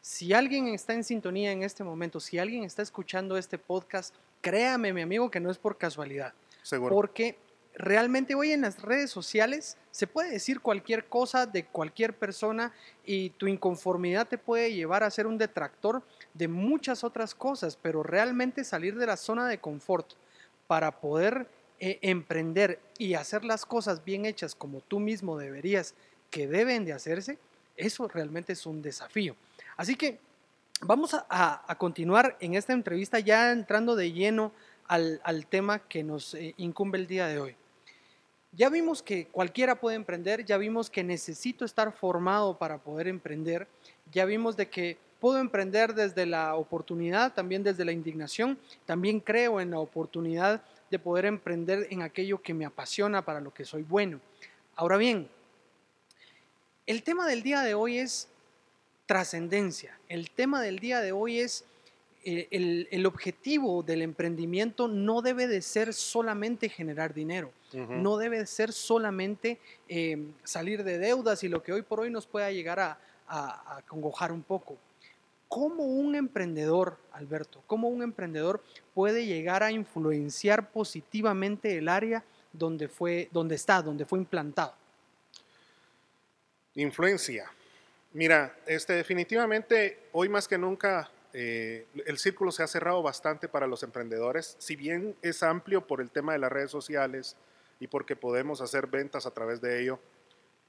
[0.00, 4.94] Si alguien está en sintonía en este momento, si alguien está escuchando este podcast, créame
[4.94, 6.32] mi amigo que no es por casualidad.
[6.62, 6.94] Seguro.
[6.94, 7.36] Porque
[7.76, 12.72] realmente hoy en las redes sociales se puede decir cualquier cosa de cualquier persona
[13.04, 16.02] y tu inconformidad te puede llevar a ser un detractor
[16.34, 20.12] de muchas otras cosas, pero realmente salir de la zona de confort
[20.66, 25.94] para poder eh, emprender y hacer las cosas bien hechas como tú mismo deberías,
[26.30, 27.38] que deben de hacerse,
[27.76, 29.36] eso realmente es un desafío.
[29.76, 30.18] Así que
[30.80, 34.52] vamos a, continuar en esta entrevista ya entrando de lleno
[34.88, 37.56] al, al tema que nos eh, incumbe el día de hoy.
[38.52, 43.66] Ya vimos que cualquiera puede emprender, ya vimos que necesito estar formado para poder emprender,
[44.12, 49.60] ya vimos de que puedo emprender desde la oportunidad, también desde la indignación, también creo
[49.60, 53.82] en la oportunidad de poder emprender en aquello que me apasiona, para lo que soy
[53.82, 54.20] bueno.
[54.74, 55.28] Ahora bien,
[56.86, 58.28] el tema del día de hoy es
[59.06, 59.98] trascendencia.
[60.08, 61.64] El tema del día de hoy es
[62.26, 68.46] el, el objetivo del emprendimiento no debe de ser solamente generar dinero, no debe de
[68.46, 72.80] ser solamente eh, salir de deudas y lo que hoy por hoy nos pueda llegar
[72.80, 74.76] a, a, a congojar un poco.
[75.46, 78.60] ¿Cómo un emprendedor, Alberto, cómo un emprendedor
[78.92, 84.74] puede llegar a influenciar positivamente el área donde, fue, donde está, donde fue implantado?
[86.74, 87.48] Influencia.
[88.12, 91.08] Mira, este, definitivamente hoy más que nunca
[91.38, 96.00] eh, el círculo se ha cerrado bastante para los emprendedores, si bien es amplio por
[96.00, 97.36] el tema de las redes sociales
[97.78, 100.00] y porque podemos hacer ventas a través de ello,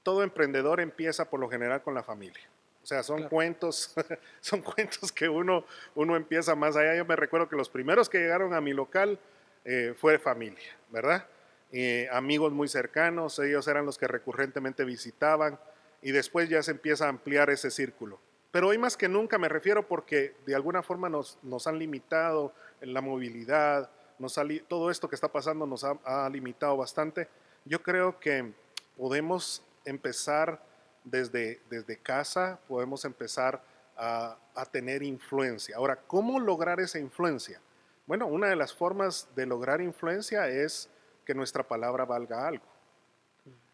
[0.02, 2.42] todo emprendedor empieza por lo general con la familia.
[2.82, 3.30] O sea, son Claro.
[3.30, 3.94] cuentos,
[4.42, 6.94] son cuentos que uno, uno empieza más allá.
[6.96, 9.18] Yo me recuerdo que los primeros que llegaron a mi local
[9.64, 11.26] eh, fue familia, ¿verdad?
[11.72, 15.58] Eh, amigos muy cercanos, ellos eran los que recurrentemente visitaban
[16.02, 18.20] y después ya se empieza a ampliar ese círculo.
[18.58, 22.52] Pero hoy más que nunca me refiero porque de alguna forma nos, nos han limitado
[22.80, 27.28] la movilidad, nos ha todo esto que está pasando nos ha, limitado bastante.
[27.64, 28.52] Yo creo que
[28.96, 30.60] podemos empezar
[31.04, 33.62] desde, desde casa, podemos empezar
[33.96, 35.76] a, a tener influencia.
[35.76, 37.60] Ahora, ¿cómo lograr esa influencia?
[38.08, 40.90] Bueno, una de las formas de lograr influencia es
[41.24, 42.64] que nuestra palabra valga algo.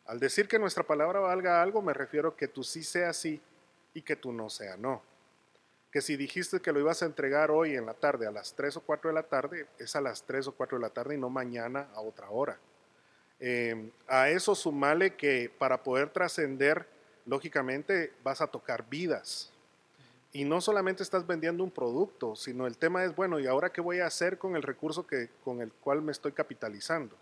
[0.05, 3.41] Al decir que nuestra palabra valga algo, me refiero que tú sí sea sí
[3.95, 5.03] y que tú no sea no.
[5.91, 8.77] Que si dijiste que lo ibas a entregar hoy en la tarde a las 3
[8.79, 11.19] o 4 de la tarde, es a las 3 o 4 de la tarde y
[11.19, 12.59] no mañana a otra hora.
[13.39, 16.87] Eh, a eso sumale que para poder trascender,
[17.27, 19.53] lógicamente vas a tocar vidas.
[20.33, 23.81] Y no solamente estás vendiendo un producto, sino el tema es, bueno, ¿y ahora qué
[23.81, 27.17] voy a hacer con el recurso que, con el cual me estoy capitalizando?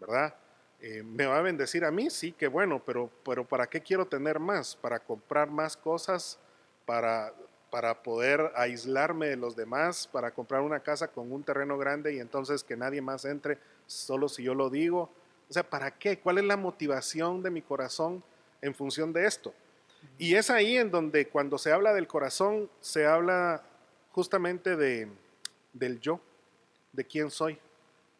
[0.00, 0.34] ¿Verdad?
[0.80, 2.10] Eh, ¿Me va a bendecir a mí?
[2.10, 4.76] Sí, que bueno, pero, pero ¿para qué quiero tener más?
[4.76, 6.38] ¿Para comprar más cosas?
[6.86, 7.34] ¿Para,
[7.70, 10.06] para poder aislarme de los demás?
[10.06, 14.28] ¿Para comprar una casa con un terreno grande y entonces que nadie más entre solo
[14.28, 15.10] si yo lo digo?
[15.50, 16.18] O sea, ¿para qué?
[16.18, 18.22] ¿Cuál es la motivación de mi corazón
[18.62, 19.54] en función de esto.
[20.18, 23.62] Y es ahí en donde cuando se habla del corazón, se habla
[24.12, 25.08] justamente de,
[25.72, 26.20] del yo,
[26.92, 27.58] de quién soy,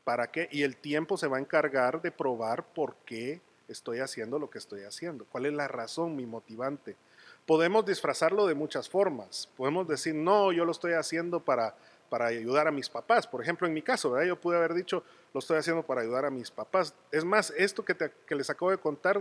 [0.08, 4.38] para qué, y el tiempo se va a encargar de probar por qué estoy haciendo
[4.38, 6.96] lo que estoy haciendo, cuál es la razón, mi motivante.
[7.44, 11.74] Podemos disfrazarlo de muchas formas, podemos decir, no, yo lo estoy haciendo para,
[12.08, 14.28] para ayudar a mis papás, por ejemplo, en mi caso, ¿verdad?
[14.28, 16.94] yo pude haber dicho, lo estoy haciendo para ayudar a mis papás.
[17.12, 19.20] Es más, esto que, que les acabo de contar,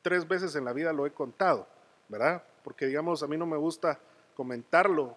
[0.00, 1.68] tres veces en la vida lo he contado,
[2.08, 2.42] ¿verdad?
[2.64, 4.00] Porque digamos, a mí no me gusta
[4.34, 5.14] comentarlo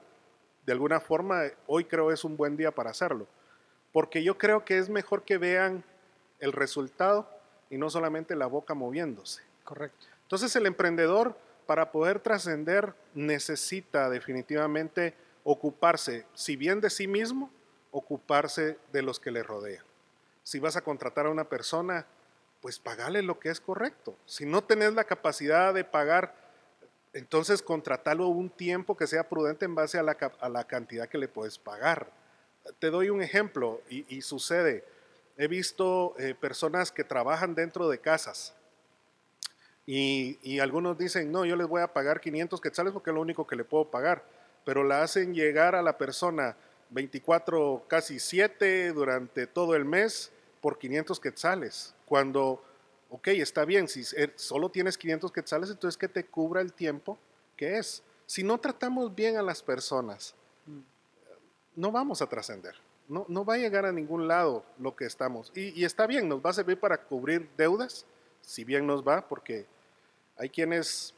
[0.66, 3.28] de alguna forma, hoy creo es un buen día para hacerlo,
[3.92, 5.84] porque yo creo que es mejor que vean
[6.40, 7.30] el resultado
[7.70, 9.44] y no solamente la boca moviéndose.
[9.64, 10.06] Correcto.
[10.24, 17.52] Entonces el emprendedor, para poder trascender, necesita definitivamente ocuparse, si bien de sí mismo,
[17.92, 19.84] ocuparse de los que le rodean.
[20.44, 22.06] Si vas a contratar a una persona,
[22.62, 24.16] pues pagale lo que es correcto.
[24.26, 26.36] Si no tenés la capacidad de pagar,
[27.14, 31.18] entonces contratalo un tiempo que sea prudente en base a la, a la cantidad que
[31.18, 32.12] le puedes pagar.
[32.78, 34.84] Te doy un ejemplo y, sucede.
[35.38, 38.54] He visto eh, personas que trabajan dentro de casas
[39.86, 43.22] y, y, algunos dicen, no, yo les voy a pagar 500 quetzales porque es lo
[43.22, 44.24] único que le puedo pagar,
[44.64, 46.56] pero la hacen llegar a la persona
[46.92, 51.96] 24, casi 7 durante todo el mes por 500 quetzales.
[52.06, 52.64] Cuando,
[53.10, 54.04] ok, está bien, si
[54.36, 57.18] solo tienes 500 quetzales, entonces que te cubra el tiempo
[57.56, 58.04] que es.
[58.26, 60.36] Si no tratamos bien a las personas,
[61.80, 62.76] no vamos a trascender.
[63.08, 65.50] No, no va a llegar a ningún lado lo que estamos.
[65.56, 68.06] Y, y está bien, nos va a servir para cubrir deudas,
[68.42, 69.66] si bien nos va, porque
[70.36, 71.14] hay quienes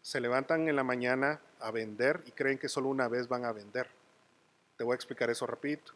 [0.00, 3.52] se levantan en la mañana a vender y creen que solo una vez van a
[3.52, 3.86] vender.
[4.76, 5.92] Te voy a explicar eso rapidito.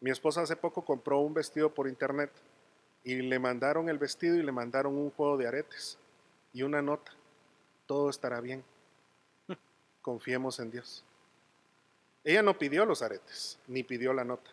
[0.00, 2.32] Mi esposa hace poco compró un vestido por internet
[3.04, 5.98] y le mandaron el vestido y le mandaron un juego de aretes
[6.54, 7.12] y una nota.
[7.84, 8.64] Todo estará bien.
[10.00, 11.04] Confiemos en Dios.
[12.24, 14.50] Ella no pidió los aretes, ni pidió la nota.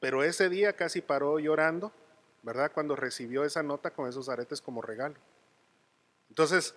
[0.00, 1.92] Pero ese día casi paró llorando,
[2.42, 2.70] ¿verdad?
[2.72, 5.16] Cuando recibió esa nota con esos aretes como regalo.
[6.28, 6.74] Entonces,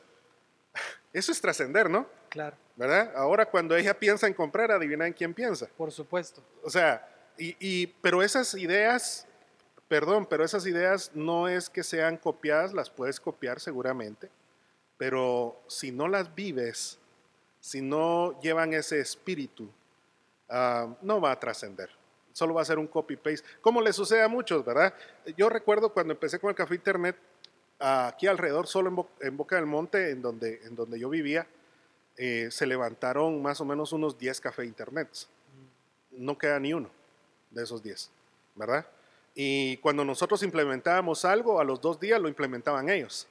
[1.13, 2.08] eso es trascender, ¿no?
[2.30, 2.56] Claro.
[2.76, 3.12] ¿Verdad?
[3.15, 5.67] Ahora cuando ella piensa en comprar, adivina en quién piensa.
[5.78, 6.43] Por supuesto.
[6.63, 9.28] O sea, y, pero esas ideas,
[9.88, 14.30] perdón, pero esas ideas no es que sean copiadas, las puedes copiar seguramente,
[14.98, 17.00] pero si no las vives,
[17.60, 19.70] si no llevan ese espíritu,
[20.50, 21.90] ah, no va a trascender.
[22.34, 24.94] Solo va a ser un copy-paste, como le sucede a muchos, ¿verdad?
[25.36, 27.16] Yo recuerdo cuando empecé con el café internet,
[27.80, 31.48] aquí alrededor, solo en, Boca del Monte, en donde, en donde yo vivía,
[32.16, 35.28] eh, se levantaron más o menos unos 10 café internets.
[36.12, 36.90] No queda ni uno
[37.52, 38.10] de esos 10,
[38.56, 38.86] ¿verdad?
[39.36, 43.28] Y cuando nosotros implementábamos algo, a los dos días lo implementaban ellos,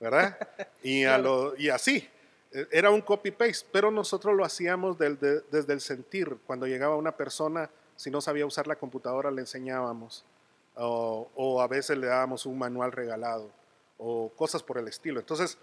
[0.00, 0.36] ¿verdad?
[0.82, 2.08] Y, a lo, y así,
[2.70, 6.38] era un copy-paste, pero nosotros lo hacíamos desde el sentir.
[6.46, 10.24] Cuando llegaba una persona, si no sabía usar la computadora, le enseñábamos,
[10.74, 13.50] o, a veces le dábamos un manual regalado,
[13.98, 15.20] o cosas por el estilo.
[15.20, 15.58] Entonces,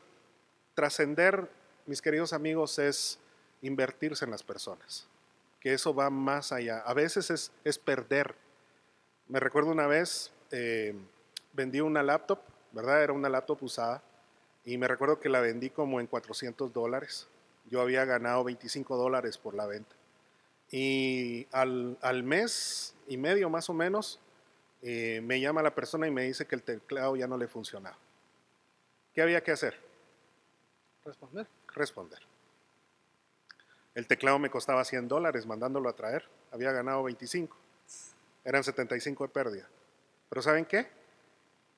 [0.74, 1.50] trascender,
[1.86, 3.20] mis queridos amigos, es
[3.62, 5.08] invertirse en las personas
[5.64, 6.80] que eso va más allá.
[6.80, 8.36] A veces es, es perder.
[9.30, 10.94] Me recuerdo una vez, eh,
[11.54, 12.40] vendí una laptop,
[12.74, 13.02] ¿verdad?
[13.02, 14.04] Era una laptop usada,
[14.66, 17.28] y me recuerdo que la vendí como en 400 dólares.
[17.70, 19.96] Yo había ganado 25 dólares por la venta.
[20.72, 24.20] Y al, al mes y medio más o menos,
[24.82, 27.98] eh, me llama la persona y me dice que el teclado ya no le funcionaba.
[29.14, 29.80] ¿Qué había que hacer?
[31.06, 31.48] Responder.
[31.74, 32.20] Responder.
[33.96, 36.28] El teclado me costaba 100 dólares mandándolo a traer.
[36.52, 37.56] Había ganado 25.
[38.44, 39.70] Eran 75 de pérdida.
[40.30, 40.88] Pero ¿saben qué?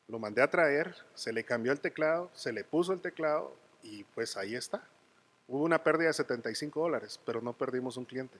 [0.08, 4.04] Lo mandé a traer, se le cambió el teclado, se le puso el teclado y
[4.04, 4.84] pues ahí está.
[5.48, 8.38] Hubo una pérdida de 75 dólares, pero no perdimos un cliente.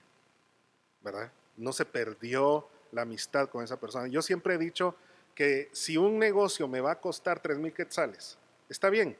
[1.02, 1.30] ¿Verdad?
[1.56, 4.08] No se perdió la amistad con esa persona.
[4.08, 4.96] Yo siempre he dicho
[5.34, 9.16] que si un negocio me va a costar 3 mil quetzales, está bien,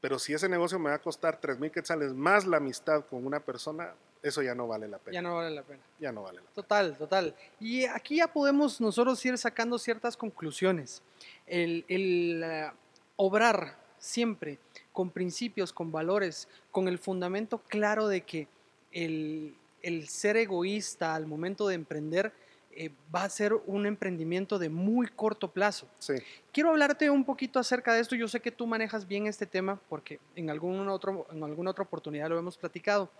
[0.00, 3.26] pero si ese negocio me va a costar 3 mil quetzales más la amistad con
[3.26, 5.14] una persona, eso ya no vale la pena.
[5.14, 5.82] Ya no vale la pena.
[5.98, 6.54] Ya no vale la pena.
[6.54, 7.34] Total, total.
[7.60, 11.02] Y aquí ya podemos nosotros ir sacando ciertas conclusiones.
[11.46, 12.70] El, el eh,
[13.16, 14.58] obrar siempre
[14.92, 18.48] con principios, con valores, con el fundamento claro de que
[18.92, 22.32] el, el ser egoísta al momento de emprender
[22.80, 25.88] eh, va a ser un emprendimiento de muy corto plazo.
[25.98, 26.14] Sí.
[26.52, 28.14] Quiero hablarte un poquito acerca de esto.
[28.14, 31.82] Yo sé que tú manejas bien este tema porque en, algún otro, en alguna otra
[31.82, 33.10] oportunidad lo hemos platicado.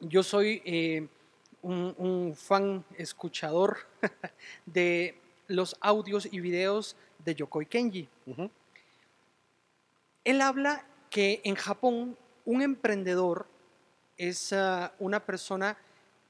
[0.00, 1.08] Yo soy eh,
[1.62, 3.78] un, fan escuchador
[4.66, 8.08] de los audios y videos de Yokoi Kenji.
[10.24, 13.46] Él habla que en Japón un emprendedor
[14.18, 15.76] es ah, una persona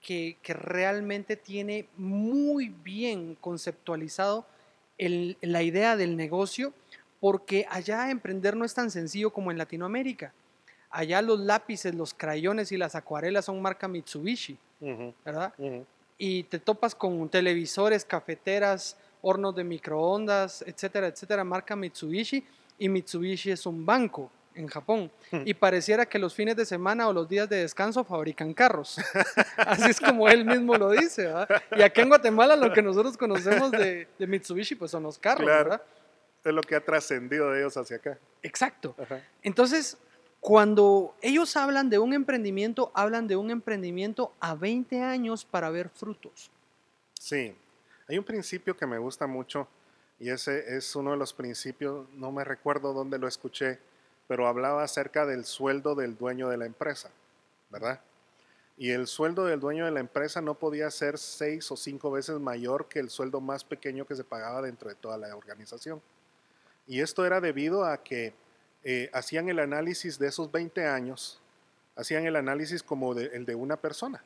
[0.00, 4.46] que, que realmente tiene muy bien conceptualizado
[4.98, 6.72] el- la idea del negocio,
[7.20, 10.32] porque allá emprender no es tan sencillo como en Latinoamérica.
[10.98, 14.56] Allá los lápices, los crayones y las acuarelas son marca Mitsubishi,
[15.24, 15.52] ¿verdad?
[16.16, 22.42] Y te topas con televisores, cafeteras, hornos de microondas, etcétera, etcétera, marca Mitsubishi.
[22.78, 25.10] Y Mitsubishi es un banco en Japón.
[25.44, 28.96] Y pareciera que los fines de semana o los días de descanso fabrican carros.
[29.58, 31.48] Así es como él mismo lo dice, ¿verdad?
[31.76, 35.44] Y acá en Guatemala lo que nosotros conocemos de, de Mitsubishi pues son los carros,
[35.44, 35.64] Claro.
[35.70, 35.82] ¿verdad?
[36.42, 38.18] Es lo que ha trascendido de ellos hacia acá.
[38.42, 38.94] Exacto.
[39.02, 39.20] Ajá.
[39.42, 39.98] Entonces,
[40.46, 45.88] cuando ellos hablan de un emprendimiento, hablan de un emprendimiento a 20 años para ver
[45.88, 46.52] frutos.
[47.18, 47.52] Sí,
[48.06, 49.66] hay un principio que me gusta mucho
[50.20, 53.80] y ese es uno de los principios, no me recuerdo dónde lo escuché,
[54.28, 57.10] pero hablaba acerca del sueldo del dueño de la empresa,
[57.68, 58.00] ¿verdad?
[58.76, 62.38] Y el sueldo del dueño de la empresa no podía ser seis o cinco veces
[62.38, 66.00] mayor que el sueldo más pequeño que se pagaba dentro de toda la organización.
[66.86, 68.32] Y esto era debido a que
[68.88, 71.40] eh, hacían el análisis de esos 20 años,
[71.96, 74.22] hacían el análisis como de- el de una persona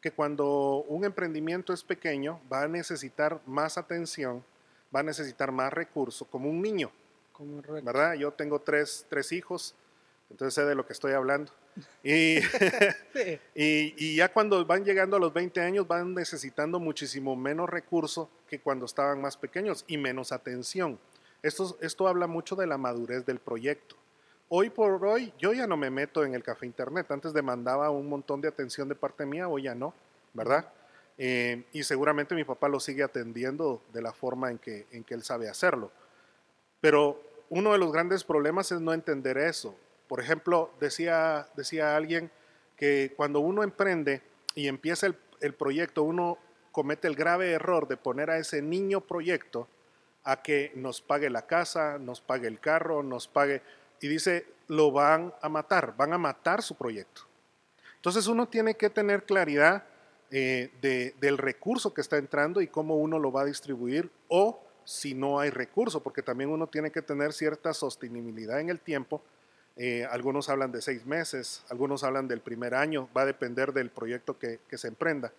[0.00, 4.42] que cuando un emprendimiento es pequeño va a necesitar más atención,
[4.94, 6.90] va a necesitar más recursos, como un niño,
[7.32, 8.14] Como ¿verdad?
[8.14, 9.74] Yo tengo tres, tres hijos,
[10.30, 11.52] entonces sé de lo que estoy hablando.
[12.02, 12.38] Y,
[13.12, 17.68] Sí, y, y ya cuando van llegando a los 20 años van necesitando muchísimo menos
[17.68, 20.98] recursos que cuando estaban más pequeños y menos atención.
[21.42, 23.94] Esto, esto habla mucho de la madurez del proyecto.
[24.50, 27.10] Hoy por hoy yo ya no me meto en el café internet.
[27.10, 29.92] Antes demandaba un montón de atención de parte mía, hoy ya no,
[30.32, 30.72] ¿verdad?
[31.18, 35.12] Eh, y seguramente mi papá lo sigue atendiendo de la forma en que, en que
[35.12, 35.90] él sabe hacerlo.
[36.80, 39.76] Pero uno de los grandes problemas es no entender eso.
[40.08, 42.30] Por ejemplo, decía, decía alguien
[42.76, 44.22] que cuando uno emprende
[44.54, 46.38] y empieza el, el proyecto, uno
[46.72, 49.68] comete el grave error de poner a ese niño proyecto
[50.24, 53.60] a que nos pague la casa, nos pague el carro, nos pague...
[54.00, 57.22] Y dice, lo van a matar, van a matar su proyecto.
[57.96, 59.84] Entonces uno tiene que tener claridad
[60.30, 64.62] eh, de- del recurso que está entrando y cómo uno lo va a distribuir o
[64.84, 69.22] si no hay recurso, porque también uno tiene que tener cierta sostenibilidad en el tiempo.
[69.76, 73.90] Eh, algunos hablan de seis meses, algunos hablan del primer año, va a depender del
[73.90, 75.32] proyecto que, que se emprenda,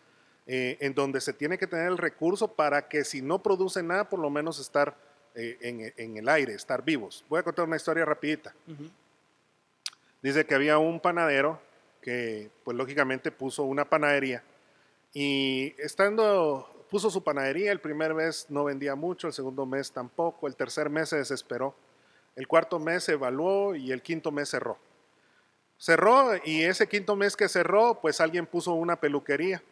[0.48, 4.10] eh, en donde se tiene que tener el recurso para que si no produce nada,
[4.10, 4.96] por lo menos estar
[5.40, 7.24] eh, en, en el aire, estar vivos.
[7.30, 8.54] Voy a contar una historia rapidita.
[10.22, 11.62] Dice que había un panadero
[12.02, 14.44] que, pues lógicamente, puso una panadería
[15.14, 20.48] y estando, puso su panadería, el primer mes no vendía mucho, el segundo mes tampoco,
[20.48, 21.76] el tercer mes se desesperó,
[22.36, 24.78] el cuarto mes se evaluó y el quinto mes cerró.
[25.78, 29.64] Cerró y ese quinto mes que cerró, pues alguien puso una peluquería.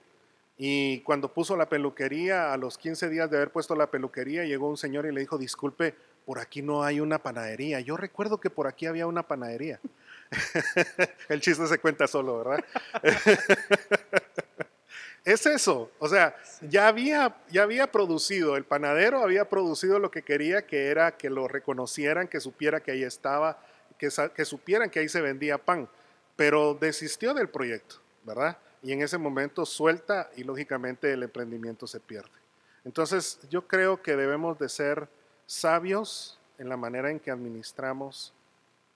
[0.58, 4.68] Y cuando puso la peluquería, a los 15 días de haber puesto la peluquería, llegó
[4.68, 5.94] un señor y le dijo, disculpe,
[6.26, 7.80] por aquí no hay una panadería.
[7.80, 9.80] Yo recuerdo que por aquí había una panadería.
[11.30, 12.66] El chiste se cuenta solo, ¿verdad?
[15.24, 20.22] es eso, o sea, ya había, ya había producido, el panadero había producido lo que
[20.22, 23.60] quería, que era que lo reconocieran, que supiera que ahí estaba,
[23.98, 25.90] que, que supieran que ahí se vendía pan,
[26.36, 28.58] pero desistió del proyecto, ¿verdad?
[28.84, 32.30] Y en ese momento suelta y lógicamente el emprendimiento se pierde.
[32.86, 35.10] Entonces yo creo que debemos de ser
[35.46, 38.34] sabios en la manera en que administramos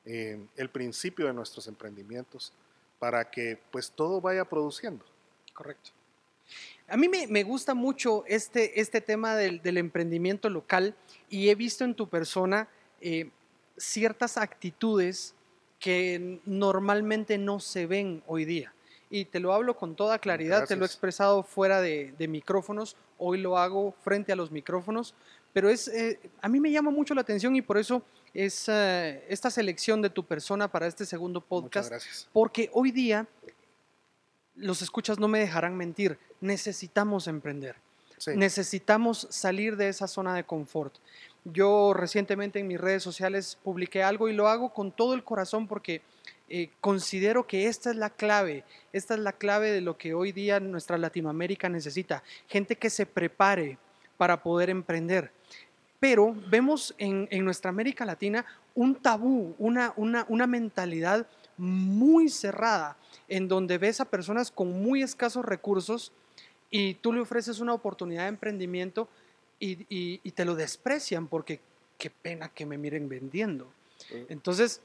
[0.06, 2.54] eh, el principio de nuestros emprendimientos
[3.00, 5.04] para que pues todo vaya produciendo.
[5.54, 5.92] correcto.
[6.88, 10.96] A mí me, gusta mucho este, este tema del, del emprendimiento local
[11.30, 12.68] y he visto en tu persona
[13.00, 13.30] eh,
[13.78, 15.34] ciertas actitudes
[15.80, 18.74] que normalmente no se ven hoy día.
[19.12, 22.96] Y te lo hablo con toda claridad, te lo he expresado fuera de, de micrófonos,
[23.18, 25.14] hoy lo hago frente a los micrófonos,
[25.54, 28.02] pero es, eh, a mí me llama mucho la atención y por eso
[28.34, 32.30] es eh, esta selección de tu persona para este segundo Muchas podcast, gracias.
[32.32, 33.28] porque hoy día
[34.56, 37.76] los escuchas no me dejarán mentir, necesitamos emprender.
[38.18, 38.32] Sí.
[38.36, 40.94] Necesitamos salir de esa zona de confort.
[41.44, 45.68] Yo recientemente en mis redes sociales publiqué algo y lo hago con todo el corazón
[45.68, 46.04] porque
[46.54, 50.32] eh, considero que esta es la clave, esta es la clave de lo que hoy
[50.32, 52.24] día nuestra Latinoamérica necesita.
[52.48, 53.78] Gente que se prepare
[54.18, 55.32] para poder emprender.
[56.00, 58.46] Pero vemos en, en nuestra América Latina
[58.76, 61.28] un tabú, una, una, una mentalidad
[61.58, 62.98] muy cerrada,
[63.28, 66.12] en donde ves a personas con muy escasos recursos
[66.70, 69.08] y tú le ofreces una oportunidad de emprendimiento
[69.60, 71.60] y, y- y te lo desprecian porque
[71.98, 73.72] qué pena que me miren vendiendo.
[74.30, 74.82] Entonces,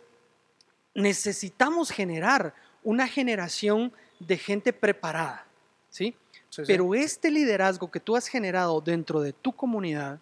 [0.96, 5.46] necesitamos generar una generación de gente preparada,
[5.90, 6.16] ¿sí?
[6.48, 6.62] Sí, sí.
[6.66, 10.18] Pero este liderazgo que tú has generado dentro de tu comunidad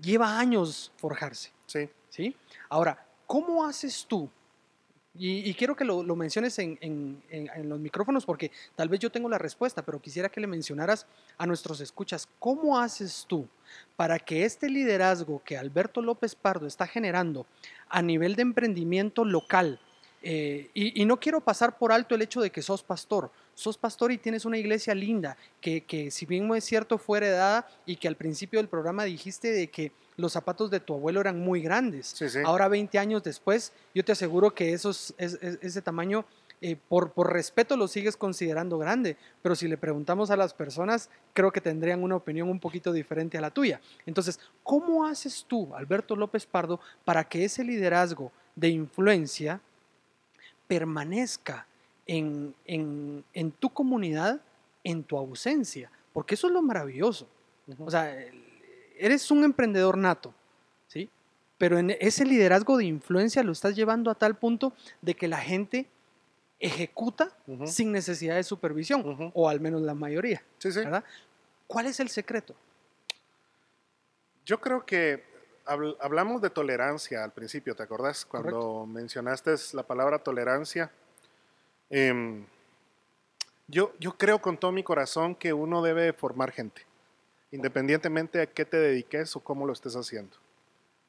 [0.00, 1.88] lleva años forjarse, Sí.
[2.08, 2.36] ¿sí?
[2.68, 4.30] Ahora, ¿cómo haces tú?
[5.16, 7.22] Y, y quiero que lo, menciones en,
[7.64, 11.06] los micrófonos porque tal vez yo tengo la respuesta, pero quisiera que le mencionaras
[11.38, 13.46] a nuestros escuchas, ¿cómo haces tú
[13.96, 17.46] para que este liderazgo que Alberto López Pardo está generando
[17.88, 19.78] a nivel de emprendimiento local,
[20.26, 24.10] eh, y, no quiero pasar por alto el hecho de que sos pastor, sos pastor
[24.10, 28.08] y tienes una iglesia linda, que, que si bien es cierto fue heredada y que
[28.08, 32.08] al principio del programa dijiste de que los zapatos de tu abuelo eran muy grandes.
[32.08, 32.38] Sí, sí.
[32.44, 36.24] Ahora 20 años después, yo te aseguro que esos, es- es- ese tamaño,
[36.60, 41.10] eh, por, por respeto lo sigues considerando grande, pero si le preguntamos a las personas,
[41.34, 43.80] creo que tendrían una opinión un poquito diferente a la tuya.
[44.06, 49.60] Entonces, ¿cómo haces tú, Alberto López Pardo, para que ese liderazgo de influencia
[50.66, 51.66] permanezca
[52.06, 54.40] en, en- en tu comunidad,
[54.84, 55.90] en tu ausencia?
[56.12, 57.26] Porque eso es lo maravilloso.
[57.78, 58.14] O sea,
[58.98, 60.34] eres un emprendedor nato,
[60.88, 61.08] ¿sí?
[61.58, 64.72] Pero en ese liderazgo de influencia lo estás llevando a tal punto
[65.02, 65.86] de que la gente
[66.60, 67.30] ejecuta
[67.66, 70.80] sin necesidad de supervisión, o al menos la mayoría, Sí, sí.
[70.80, 71.04] ¿verdad?
[71.66, 72.54] ¿Cuál es el secreto?
[74.46, 75.24] Yo creo que
[75.66, 78.24] habl- hablamos de tolerancia al principio, ¿te acordás?
[78.24, 80.90] Cuando mencionaste la palabra tolerancia.
[81.90, 82.44] Em,
[83.68, 86.82] yo, yo creo con todo mi corazón que uno debe formar gente,
[87.54, 90.36] independientemente a qué te dediques o cómo lo estés haciendo.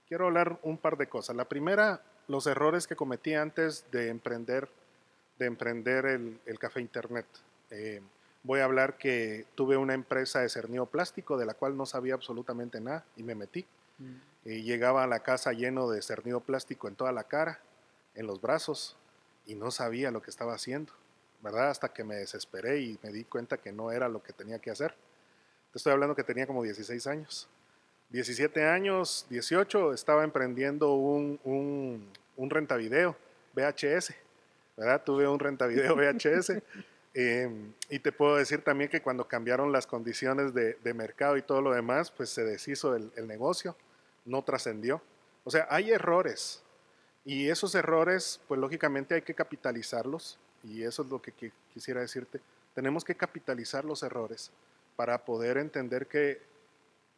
[0.07, 1.35] Quiero hablar un par de cosas.
[1.35, 4.69] La primera, los errores que cometí antes de emprender,
[5.39, 7.25] de emprender el, el café internet.
[7.71, 7.99] Eh,
[8.43, 12.13] voy a hablar que tuve una empresa de cernio plástico de la cual no sabía
[12.13, 13.65] absolutamente nada y me metí.
[14.43, 17.59] Y llegaba a la casa lleno de cernido plástico en toda la cara,
[18.13, 18.97] en los brazos,
[19.47, 20.93] y no sabía lo que estaba haciendo,
[21.41, 21.69] ¿verdad?
[21.69, 24.69] Hasta que me desesperé y me di cuenta que no era lo que tenía que
[24.69, 24.93] hacer.
[25.75, 27.49] Te estoy hablando que tenía como 16 años.
[28.11, 32.07] 17 años, 18, estaba emprendiendo un, un,
[32.37, 33.17] un rentavideo
[33.53, 34.13] VHS,
[34.77, 35.03] ¿verdad?
[35.03, 36.61] Tuve un rentavideo VHS.
[37.13, 37.49] eh,
[37.89, 41.61] y te puedo decir también que cuando cambiaron las condiciones de, de mercado y todo
[41.61, 43.75] lo demás, pues se deshizo el, el negocio,
[44.23, 45.01] no trascendió.
[45.43, 46.63] O sea, hay errores.
[47.25, 50.39] Y esos errores, pues lógicamente hay que capitalizarlos.
[50.63, 52.39] Y eso es lo que qui- quisiera decirte.
[52.73, 54.51] Tenemos que capitalizar los errores
[54.95, 56.41] para poder entender que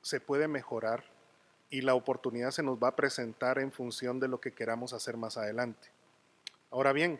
[0.01, 1.03] se puede mejorar
[1.69, 5.17] y la oportunidad se nos va a presentar en función de lo que queramos hacer
[5.17, 5.89] más adelante.
[6.71, 7.19] Ahora bien,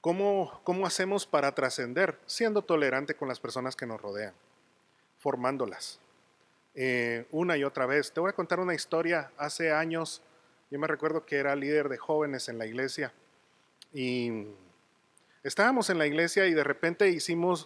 [0.00, 2.18] ¿cómo, cómo hacemos para trascender?
[2.26, 4.34] Siendo tolerante con las personas que nos rodean,
[5.18, 6.00] formándolas.
[6.74, 8.12] Eh, una y otra vez.
[8.12, 9.30] Te voy a contar una historia.
[9.38, 10.22] Hace años,
[10.70, 13.12] yo me recuerdo que era líder de jóvenes en la iglesia
[13.92, 14.46] y
[15.46, 17.16] estábamos en la iglesia y de repente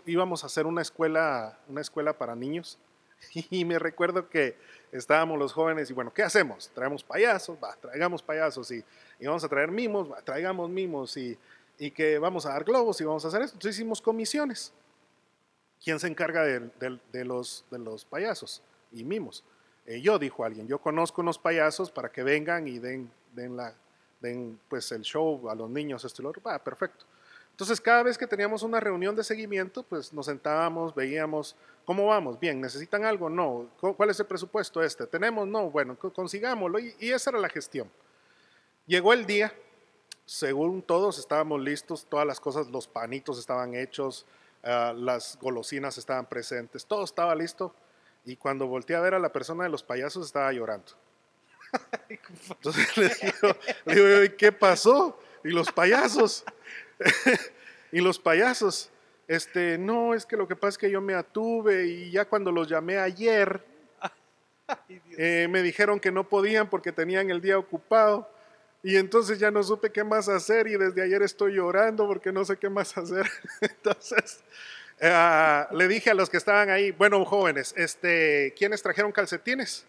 [0.07, 2.78] íbamos a hacer una escuela, una escuela para niños.
[3.51, 4.57] Y me recuerdo que
[4.93, 6.70] estábamos los jóvenes y bueno, ¿qué hacemos?
[6.74, 8.83] Traemos payasos, traigamos payasos y,
[9.18, 11.39] y vamos a traer mimos, traigamos mimos y,
[11.78, 13.57] y que vamos a dar globos y vamos a hacer esto.
[13.57, 14.72] Entonces hicimos comisiones.
[15.83, 18.62] ¿Quién se encarga de los, de los payasos
[18.93, 19.45] y mimos?
[19.87, 23.74] Eh, yo, dijo alguien, yo conozco unos payasos para que vengan y den, den, la,
[24.20, 26.43] den pues el show a los niños, esto y lo otro.
[26.43, 27.07] Va, perfecto.
[27.61, 31.55] Entonces, cada vez que teníamos una reunión de seguimiento, pues nos sentábamos, veíamos
[31.85, 32.41] cómo vamos.
[32.41, 33.29] Bien, ¿necesitan algo?
[33.29, 33.67] No.
[33.79, 35.07] ¿Cu- ¿Cuál es el presupuesto este?
[35.07, 35.47] ¿Tenemos?
[35.47, 35.69] No.
[35.71, 36.79] Bueno, co- consigámoslo.
[36.79, 37.91] Y, esa era la gestión.
[38.87, 39.53] Llegó el día,
[40.25, 44.25] según todos estábamos listos, todas las cosas, los panitos estaban hechos,
[44.65, 47.75] ah, las golosinas estaban presentes, todo estaba listo.
[48.25, 50.93] Y cuando volteé a ver a la persona de los payasos, estaba llorando.
[52.49, 55.19] Entonces le digo, le digo, "¿Y ¿qué pasó?
[55.45, 56.43] Y los payasos.
[57.93, 58.91] y los payasos.
[59.29, 62.51] Este, no, es que lo que pasa es que yo me atuve y ya cuando
[62.51, 63.65] los llamé ayer,
[65.17, 68.29] eh, me dijeron que no podían porque tenían el día ocupado.
[68.83, 72.45] Y entonces ya no supe qué más hacer y desde ayer estoy llorando porque no
[72.45, 73.29] sé qué más hacer.
[73.61, 74.41] entonces,
[75.03, 79.87] ah, le dije a los que estaban ahí, bueno, jóvenes, este, ¿quiénes trajeron calcetines?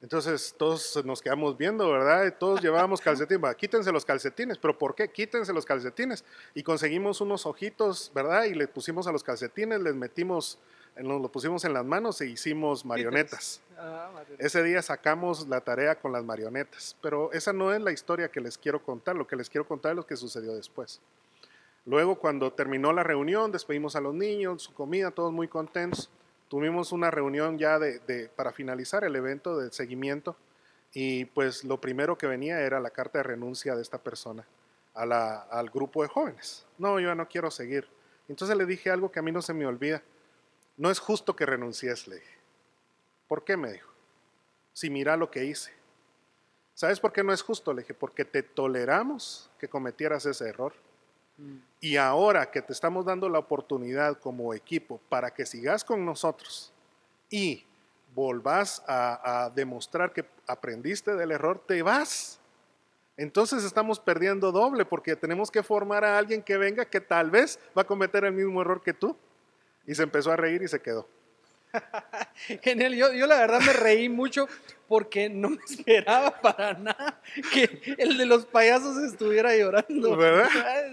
[0.00, 2.34] Entonces todos nos quedamos viendo, ¿verdad?
[2.38, 3.54] Todos llevábamos calcetines.
[3.56, 4.58] Quítense los calcetines.
[4.58, 5.08] ¿Pero por qué?
[5.10, 6.24] Quítense los calcetines.
[6.54, 8.44] Y conseguimos unos ojitos, ¿verdad?
[8.44, 10.58] Y le pusimos a los calcetines, les metimos,
[10.96, 13.62] nos lo pusimos en las manos e hicimos marionetas.
[13.78, 14.36] Ah, madre.
[14.38, 18.40] Ese día sacamos la tarea con las marionetas, pero esa no es la historia que
[18.40, 21.00] les quiero contar, lo que les quiero contar es lo que sucedió después.
[21.86, 26.10] Luego, cuando terminó la reunión, despedimos a los niños, su comida, todos muy contentos.
[26.48, 30.36] Tuvimos una reunión ya de, para finalizar el evento de seguimiento
[30.92, 34.46] y pues lo primero que venía era la carta de renuncia de esta persona.
[34.94, 36.66] al grupo de jóvenes.
[36.78, 37.88] No, yo no quiero seguir.
[38.28, 40.02] Entonces le dije algo que a mí no se me olvida.
[40.76, 42.38] No es justo que renuncies, le dije.
[43.28, 43.56] ¿Por qué?
[43.56, 43.90] Me dijo.
[44.72, 45.72] Si mira lo que hice.
[46.74, 47.72] ¿Sabes por qué no es justo?
[47.72, 50.74] Le dije, porque te toleramos que cometieras ese error.
[51.80, 56.72] Y ahora que te estamos dando la oportunidad como equipo para que sigas con nosotros
[57.28, 57.64] y
[58.14, 62.38] volvás a demostrar que aprendiste del error, te vas.
[63.16, 67.58] Entonces estamos perdiendo doble porque tenemos que formar a alguien que venga que tal vez
[67.76, 69.16] va a cometer el mismo error que tú.
[69.86, 71.06] Y se empezó a reír y se quedó.
[72.62, 74.48] Genial, yo, yo, la verdad me reí mucho
[74.88, 77.20] porque no me esperaba para nada
[77.52, 80.16] que el de los payasos estuviera llorando.
[80.16, 80.48] ¿Verdad?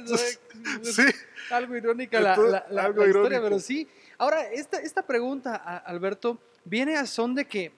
[0.84, 1.04] sí.
[1.50, 3.88] Algo irónica la, la, historia, pero sí.
[4.18, 7.72] Ahora, esta, esta pregunta, Alberto, viene a son de que,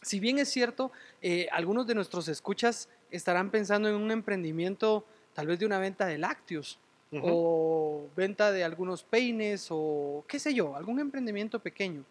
[0.00, 5.48] si bien es cierto, eh, algunos de nuestros escuchas estarán pensando en un emprendimiento, tal
[5.48, 6.78] vez de una venta de lácteos.
[7.14, 12.06] o venta de algunos peines o qué sé yo, algún emprendimiento pequeño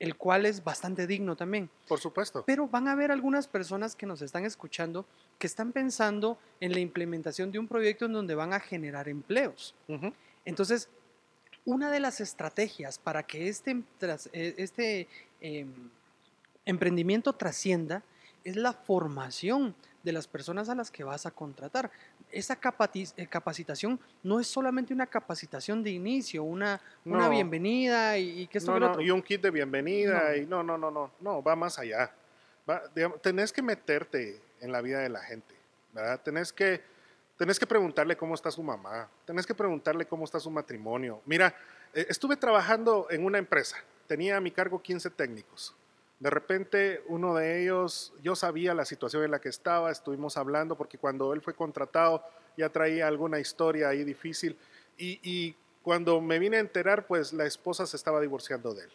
[0.00, 1.70] el cual es bastante digno también.
[1.86, 2.42] Por supuesto.
[2.46, 5.06] Pero van a haber algunas personas que nos están escuchando
[5.38, 9.74] que están pensando en la implementación de un proyecto en donde van a generar empleos.
[10.44, 10.88] Entonces,
[11.66, 13.82] una de las estrategias para que este,
[14.32, 15.06] eh, este
[15.40, 15.90] em,
[16.64, 18.02] emprendimiento trascienda
[18.42, 21.90] es la formación de las personas a las que vas a contratar.
[22.30, 22.58] Esa
[22.94, 28.78] eh, capacitación no es solamente una capacitación de inicio, una, una bienvenida y, que esto
[28.78, 32.12] no, y un kit de bienvenida y no, no, no, no, no, va más allá.
[33.22, 35.54] tenés que meterte en la vida de la gente,
[35.92, 36.20] ¿verdad?
[36.22, 36.80] Tenés que,
[37.36, 41.20] tenés que preguntarle cómo está su mamá, tenés que preguntarle cómo está su matrimonio.
[41.26, 41.54] Mira,
[41.92, 43.76] eh, estuve trabajando en una empresa,
[44.06, 45.74] tenía a mi cargo 15 técnicos.
[46.20, 50.76] De repente uno de ellos, yo sabía la situación en la que estaba, estuvimos hablando
[50.76, 52.22] porque cuando él fue contratado
[52.58, 54.56] ya traía alguna historia ahí difícil
[54.98, 58.90] y, cuando me vine a enterar pues la esposa se estaba divorciando de él.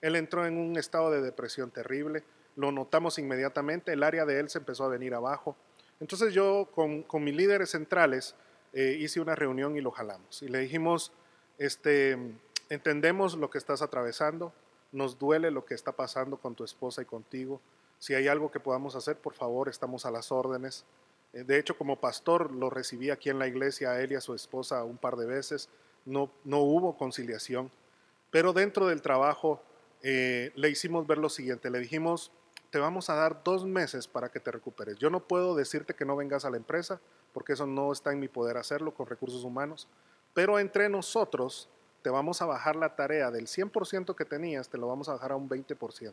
[0.00, 2.24] Él entró en un estado de depresión terrible,
[2.56, 5.54] lo notamos inmediatamente, el área de él se empezó a venir abajo.
[6.00, 8.34] Entonces yo con, mis líderes centrales
[8.72, 11.12] eh, hice una reunión y lo jalamos y le dijimos,
[11.58, 12.16] este,
[12.70, 14.54] entendemos lo que estás atravesando,
[14.92, 17.60] nos duele lo que está pasando con tu esposa y contigo.
[17.98, 20.84] Si hay algo que podamos hacer, por favor, estamos a las órdenes.
[21.32, 24.20] Eh, de hecho, como pastor lo recibí aquí en la iglesia a él y a
[24.20, 25.68] su esposa un par de veces.
[26.04, 27.70] No, no hubo conciliación.
[28.30, 29.62] Pero dentro del trabajo
[30.02, 31.70] eh, le hicimos ver lo siguiente.
[31.70, 32.32] Le dijimos,
[32.70, 34.98] te vamos a dar dos meses para que te recuperes.
[34.98, 37.00] Yo no puedo decirte que no vengas a la empresa,
[37.32, 39.88] porque eso no está en mi poder hacerlo con recursos humanos.
[40.34, 41.68] Pero entre nosotros
[42.02, 45.32] te vamos a bajar la tarea del 100% que tenías, te lo vamos a bajar
[45.32, 46.12] a un 20%.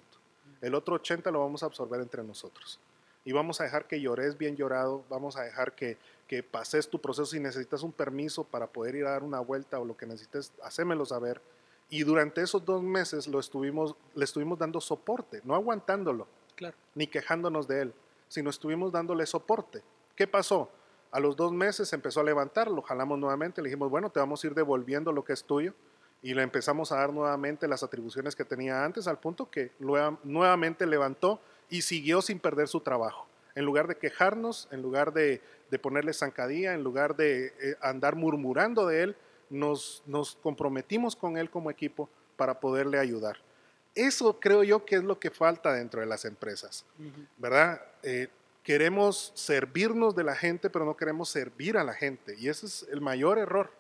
[0.61, 2.79] El otro 80% lo vamos a absorber entre nosotros.
[3.25, 6.99] Y vamos a dejar que llores bien llorado, vamos a dejar que, que pases tu
[6.99, 7.25] proceso.
[7.25, 10.51] Si necesitas un permiso para poder ir a dar una vuelta o lo que necesites,
[10.63, 11.41] hacémelo saber.
[11.89, 16.75] Y durante esos dos meses lo estuvimos, le estuvimos dando soporte, no aguantándolo, claro.
[16.93, 17.93] ni quejándonos de él,
[18.27, 19.81] sino estuvimos dándole soporte.
[20.15, 20.69] ¿Qué pasó?
[21.11, 24.43] A los dos meses empezó a levantar, lo jalamos nuevamente, le dijimos, bueno, te vamos
[24.43, 25.73] a ir devolviendo lo que es tuyo
[26.21, 30.85] y le empezamos a dar nuevamente las atribuciones que tenía antes al punto que nuevamente
[30.85, 31.39] levantó
[31.69, 33.27] y siguió sin perder su trabajo.
[33.55, 35.41] En lugar de quejarnos, en lugar de,
[35.81, 39.15] ponerle zancadilla, en lugar de eh, andar murmurando de él,
[39.49, 43.37] nos, nos comprometimos con él como equipo para poderle ayudar.
[43.95, 46.85] Eso creo yo que es lo que falta dentro de las empresas,
[47.37, 47.81] ¿verdad?
[48.03, 48.29] Eh,
[48.69, 52.35] queremos servirnos de la gente, pero no queremos servir a la gente.
[52.37, 53.71] Y ese es el mayor error,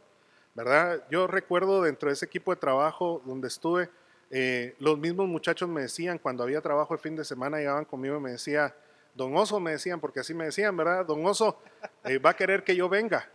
[0.55, 1.03] ¿verdad?
[1.11, 3.87] Yo recuerdo dentro de ese equipo de trabajo donde estuve,
[4.31, 8.17] eh, los mismos muchachos me decían, cuando había trabajo el fin de semana, llegaban conmigo
[8.17, 8.75] y me decía,
[9.13, 11.05] don Oso me decían, porque así me decían, ¿verdad?
[11.05, 11.59] Don Oso
[12.05, 13.29] eh, va a querer que yo venga.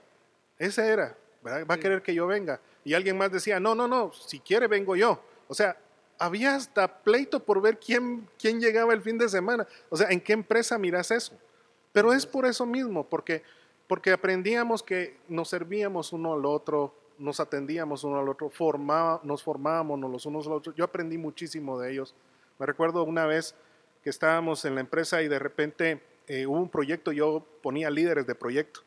[0.58, 1.64] Ese era, ¿verdad?
[1.70, 2.58] Va a querer que yo venga.
[2.82, 5.22] Y alguien más decía, no, no, no, si quiere vengo yo.
[5.46, 5.76] O sea,
[6.18, 9.68] había hasta pleito por ver quién, quién llegaba el fin de semana.
[9.88, 11.38] O sea, ¿en qué empresa miras eso?
[11.94, 13.44] Pero es por eso mismo, porque,
[13.86, 19.44] porque aprendíamos que nos servíamos uno al otro, nos atendíamos uno al otro, formaba, nos
[19.44, 20.74] formábamos los unos a los otros.
[20.74, 22.12] Yo aprendí muchísimo de ellos.
[22.58, 23.54] Me recuerdo una vez
[24.02, 28.26] que estábamos en la empresa y de repente eh, hubo un proyecto, yo ponía líderes
[28.26, 28.80] de proyecto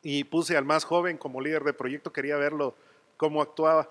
[0.00, 2.74] y puse al más joven como líder de proyecto, quería verlo
[3.18, 3.90] cómo actuaba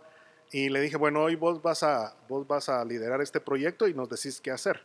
[0.52, 3.94] y le dije, bueno, hoy vos vas a, vos vas a liderar este proyecto y
[3.94, 4.84] nos decís qué hacer.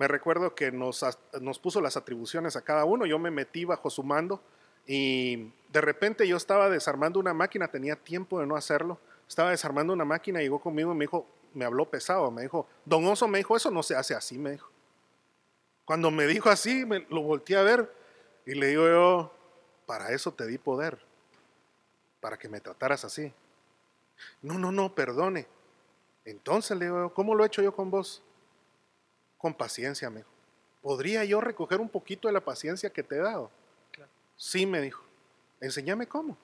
[0.00, 1.04] Me recuerdo que nos,
[1.42, 4.40] nos puso las atribuciones a cada uno, yo me metí bajo su mando
[4.86, 8.98] y de repente yo estaba desarmando una máquina, tenía tiempo de no hacerlo,
[9.28, 13.06] estaba desarmando una máquina, llegó conmigo y me dijo, me habló pesado, me dijo, don
[13.08, 14.70] Oso me dijo, eso no se hace así, me dijo.
[15.84, 17.94] Cuando me dijo así, me, lo volteé a ver
[18.46, 19.34] y le digo yo,
[19.84, 20.98] para eso te di poder,
[22.20, 23.34] para que me trataras así.
[24.40, 25.46] No, no, no, perdone.
[26.24, 28.22] Entonces le digo, ¿cómo lo he hecho yo con vos?
[29.40, 30.30] Con paciencia, me dijo.
[30.82, 33.50] ¿Podría yo recoger un poquito de la paciencia que te he dado?
[34.36, 35.02] Sí, me dijo.
[35.60, 36.36] Enséñame cómo.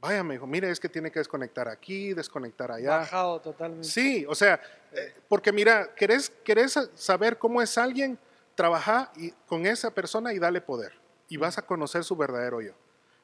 [0.00, 2.98] Vaya, me dijo, mire, es que tiene que desconectar aquí, desconectar allá.
[2.98, 3.86] Bajado totalmente.
[3.86, 4.60] Sí, o sea,
[4.92, 8.18] eh, porque mira, ¿querés, querés saber cómo es alguien,
[8.54, 10.92] trabaja y, con esa persona y dale poder.
[11.28, 12.72] Y vas a conocer su verdadero yo.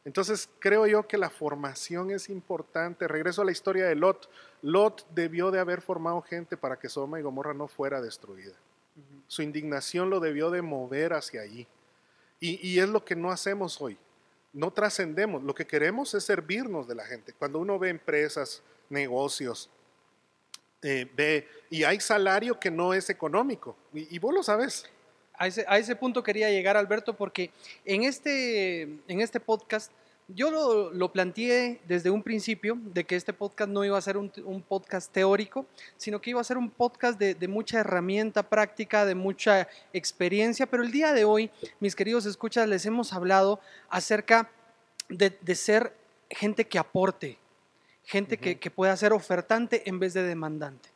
[0.05, 3.09] Entonces, creo yo que la formación es importante.
[3.09, 4.31] Regreso a la historia de Lot.
[4.63, 8.55] Lot debió de haber formado gente para que Soma y Gomorra no fuera destruida.
[9.29, 11.69] Su indignación lo debió de mover hacia allí.
[12.41, 13.97] Y, y es lo que no hacemos hoy
[14.53, 17.33] no trascendemos, lo que queremos es servirnos de la gente.
[17.33, 19.69] Cuando uno ve empresas, negocios,
[20.83, 24.85] eh, ve, y hay salario que no es económico, y, vos lo sabes.
[25.35, 27.53] A ese, a ese, punto quería llegar, Alberto, porque
[27.85, 29.93] en este, en este podcast
[30.29, 34.31] yo lo, planteé desde un principio de que este podcast no iba a ser un,
[34.67, 35.67] podcast teórico,
[35.97, 40.83] sino que iba a ser un podcast de, mucha herramienta práctica, de mucha experiencia, pero
[40.83, 41.51] el día de hoy,
[41.81, 44.51] mis queridos escuchas, les hemos hablado acerca
[45.09, 45.95] de, ser
[46.29, 47.39] gente que aporte,
[48.05, 50.91] gente que, que pueda ser ofertante en vez de demandante.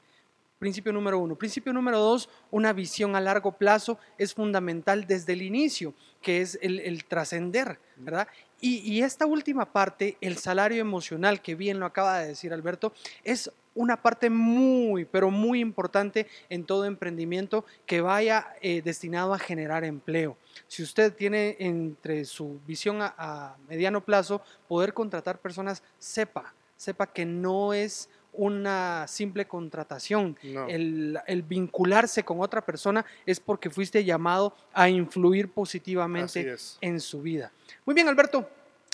[0.62, 1.34] Principio número uno.
[1.34, 6.56] Principio número dos, una visión a largo plazo es fundamental desde el inicio, que es
[6.62, 8.28] el, trascender, ¿verdad?
[8.60, 12.92] Y, esta última parte, el salario emocional, que bien lo acaba de decir Alberto,
[13.24, 19.40] es una parte muy, pero muy importante en todo emprendimiento que vaya eh, destinado a
[19.40, 20.36] generar empleo.
[20.68, 27.24] Si usted tiene entre su visión a mediano plazo poder contratar personas, sepa, sepa que
[27.24, 30.37] no es una simple contratación.
[30.68, 37.53] El, vincularse con otra persona es porque fuiste llamado a influir positivamente en su vida.
[37.85, 38.49] Muy bien, Alberto.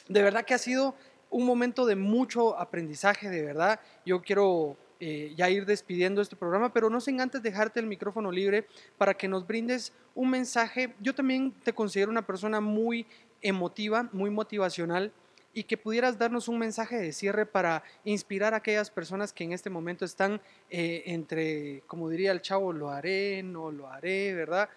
[0.08, 0.94] De verdad que ha sido
[1.30, 3.80] un momento de mucho aprendizaje, de verdad.
[4.04, 8.32] Yo quiero eh, ya ir despidiendo este programa, pero no sin antes dejarte el micrófono
[8.32, 8.66] libre
[8.96, 10.94] para que nos brindes un mensaje.
[11.00, 13.06] Yo también te considero una persona muy
[13.40, 15.12] emotiva, muy motivacional
[15.58, 19.52] y que pudieras darnos un mensaje de cierre para inspirar a aquellas personas que en
[19.52, 20.40] este momento están
[20.70, 24.68] eh, entre, como diría el chavo, lo haré, no lo haré, ¿verdad?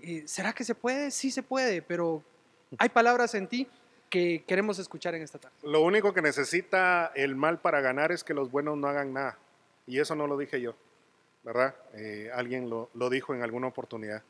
[0.00, 1.10] Eh, ¿Será que se puede?
[1.10, 2.22] Sí se puede, pero
[2.78, 3.68] hay palabras en ti
[4.08, 5.54] que queremos escuchar en esta tarde.
[5.62, 9.36] Lo único que necesita el mal para ganar es que los buenos no hagan nada.
[9.86, 10.74] Y eso no lo dije yo,
[11.44, 11.74] ¿verdad?
[11.92, 14.22] Eh, alguien lo, lo, dijo en alguna oportunidad.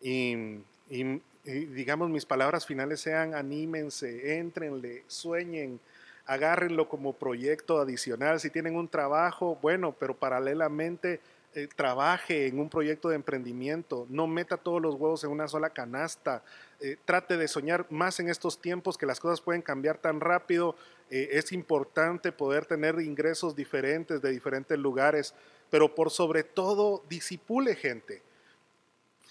[0.00, 5.80] Y, y digamos, mis palabras finales sean anímense, entrenle, sueñen,
[6.26, 8.40] agárrenlo como proyecto adicional.
[8.40, 11.20] Si tienen un trabajo, bueno, pero paralelamente
[11.52, 15.70] eh, trabaje en un proyecto de emprendimiento, no meta todos los huevos en una sola
[15.70, 16.44] canasta,
[16.78, 20.76] eh, trate de soñar más en estos tiempos que las cosas pueden cambiar tan rápido.
[21.10, 25.34] Eh, es importante poder tener ingresos diferentes de diferentes lugares,
[25.70, 28.22] pero por sobre todo disipule gente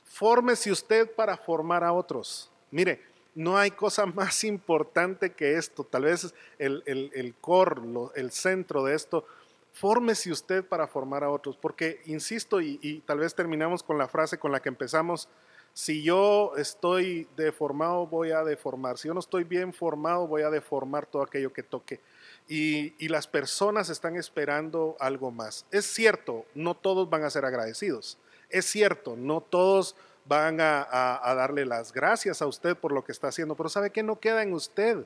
[0.10, 2.52] Fórmese usted para formar a otros.
[2.72, 3.02] Mire,
[3.36, 5.84] no hay cosa más importante que esto.
[5.86, 7.82] Tal vez el, el, el core,
[8.16, 9.26] el centro de esto.
[9.72, 11.56] Fórmese usted para formar a otros.
[11.56, 15.30] Porque, insisto, y, y tal vez terminamos con la frase con la que empezamos,
[15.74, 18.98] si yo estoy deformado, voy a deformar.
[18.98, 22.02] Si yo no estoy bien formado, voy a deformar todo aquello que toque.
[22.48, 25.68] Y, y, las personas están esperando algo más.
[25.72, 28.18] Es cierto, no todos van a ser agradecidos.
[28.50, 29.96] Es cierto, no todos
[30.26, 34.04] van a, darle las gracias a usted por lo que está haciendo, pero sabe que
[34.04, 35.06] no queda en usted.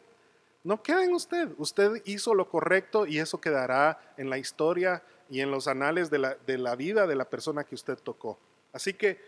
[0.63, 1.49] No queda en usted.
[1.57, 6.19] Usted hizo lo correcto y eso quedará en la historia y en los anales de
[6.19, 8.37] la, de la vida de la persona que usted tocó.
[8.71, 9.19] Así que,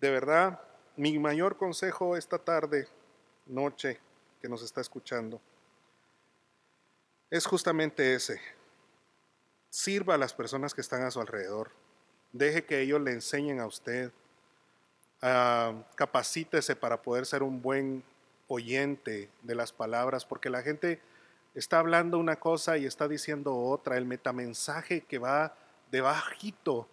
[0.00, 0.60] de verdad,
[0.96, 2.88] mi mayor consejo esta tarde,
[3.46, 4.00] noche,
[4.40, 5.40] que nos está escuchando,
[7.30, 8.40] es justamente ese.
[9.70, 11.70] Sirva a las personas que están a su alrededor.
[12.38, 14.12] Deje que ellos le enseñen a usted
[15.22, 18.04] Ah, capacítese para poder ser un buen
[18.48, 21.00] oyente de las palabras, porque la gente
[21.54, 23.96] está hablando una cosa y está diciendo otra.
[23.96, 25.54] El metamensaje que va
[25.90, 26.86] de bajito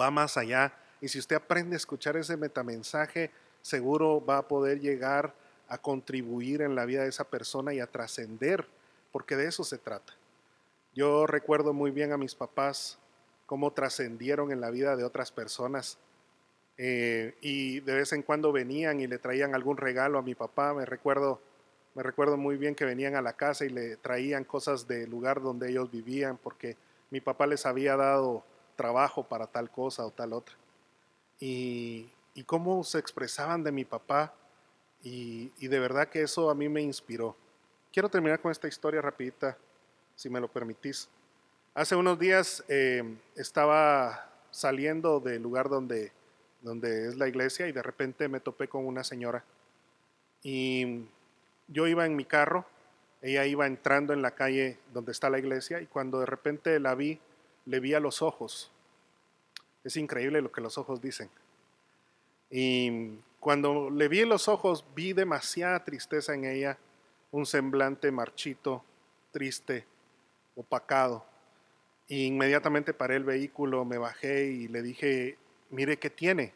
[0.00, 0.72] va más allá.
[1.00, 3.30] Y si usted aprende a escuchar ese metamensaje,
[3.60, 5.34] seguro va a poder llegar
[5.68, 8.66] a contribuir en la vida de esa persona y a trascender,
[9.10, 10.14] porque de eso se trata.
[10.94, 12.98] Yo recuerdo muy bien a mis papás
[13.52, 15.98] cómo trascendieron en la vida de otras personas
[16.78, 20.72] eh, y de vez en cuando venían y le traían algún regalo a mi papá.
[20.72, 21.38] Me recuerdo,
[21.94, 25.42] me recuerdo muy bien que venían a la casa y le traían cosas del lugar
[25.42, 26.78] donde ellos vivían porque
[27.10, 28.42] mi papá les había dado
[28.74, 30.54] trabajo para tal cosa o tal otra.
[31.38, 34.32] Y, y cómo se expresaban de mi papá
[35.02, 37.36] y, de verdad que eso a mí me inspiró.
[37.92, 39.58] Quiero terminar con esta historia rapidita,
[40.16, 41.10] si me lo permitís.
[41.74, 43.02] Hace unos días eh,
[43.34, 46.12] estaba saliendo del lugar donde,
[46.60, 49.42] donde es la iglesia y de repente me topé con una señora.
[50.42, 51.06] Y
[51.68, 52.66] yo iba en mi carro,
[53.22, 56.94] ella iba entrando en la calle donde está la iglesia y cuando de repente la
[56.94, 57.18] vi,
[57.64, 58.70] le vi a los ojos.
[59.82, 61.30] Es increíble lo que los ojos dicen.
[62.50, 66.76] Y cuando le vi en los ojos, vi demasiada tristeza en ella,
[67.30, 68.84] un semblante marchito,
[69.30, 69.86] triste,
[70.54, 71.31] opacado.
[72.08, 75.38] Inmediatamente paré el vehículo, me bajé y le dije,
[75.70, 76.52] mire, ¿qué tiene?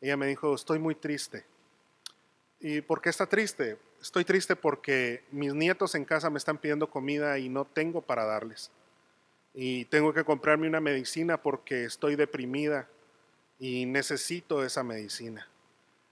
[0.00, 1.44] Ella me dijo, estoy muy triste.
[2.60, 3.78] ¿Y por qué está triste?
[4.00, 8.24] Estoy triste porque mis nietos en casa me están pidiendo comida y no tengo para
[8.24, 8.70] darles.
[9.54, 12.88] Y tengo que comprarme una medicina porque estoy deprimida
[13.58, 15.48] y necesito esa medicina.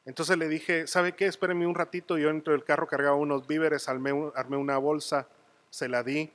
[0.04, 1.26] Entonces le dije, ¿sabe qué?
[1.26, 2.16] Espéreme un ratito.
[2.18, 5.28] Yo dentro del carro cargaba unos víveres, armé, una bolsa,
[5.70, 6.30] se la di.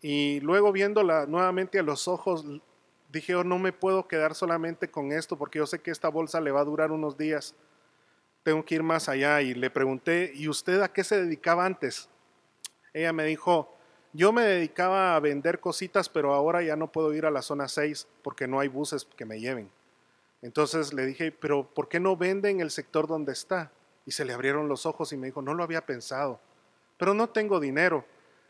[0.00, 2.44] Y luego viéndola nuevamente a los ojos,
[3.10, 6.40] dije, oh, no me puedo quedar solamente con esto porque yo sé que esta bolsa
[6.40, 7.54] le va a durar unos días.
[8.42, 9.42] Tengo que ir más allá.
[9.42, 12.08] Y le pregunté, ¿y usted a qué se dedicaba antes?
[12.92, 13.74] Ella me dijo,
[14.12, 17.68] yo me dedicaba a vender cositas, pero ahora ya no puedo ir a la zona
[17.68, 19.70] 6 porque no hay buses que me lleven.
[20.40, 23.72] Entonces le dije, pero ¿por qué no vende en el sector donde está?
[24.06, 26.40] Y se le abrieron los ojos y me dijo, no lo había pensado,
[26.96, 28.04] pero no tengo dinero.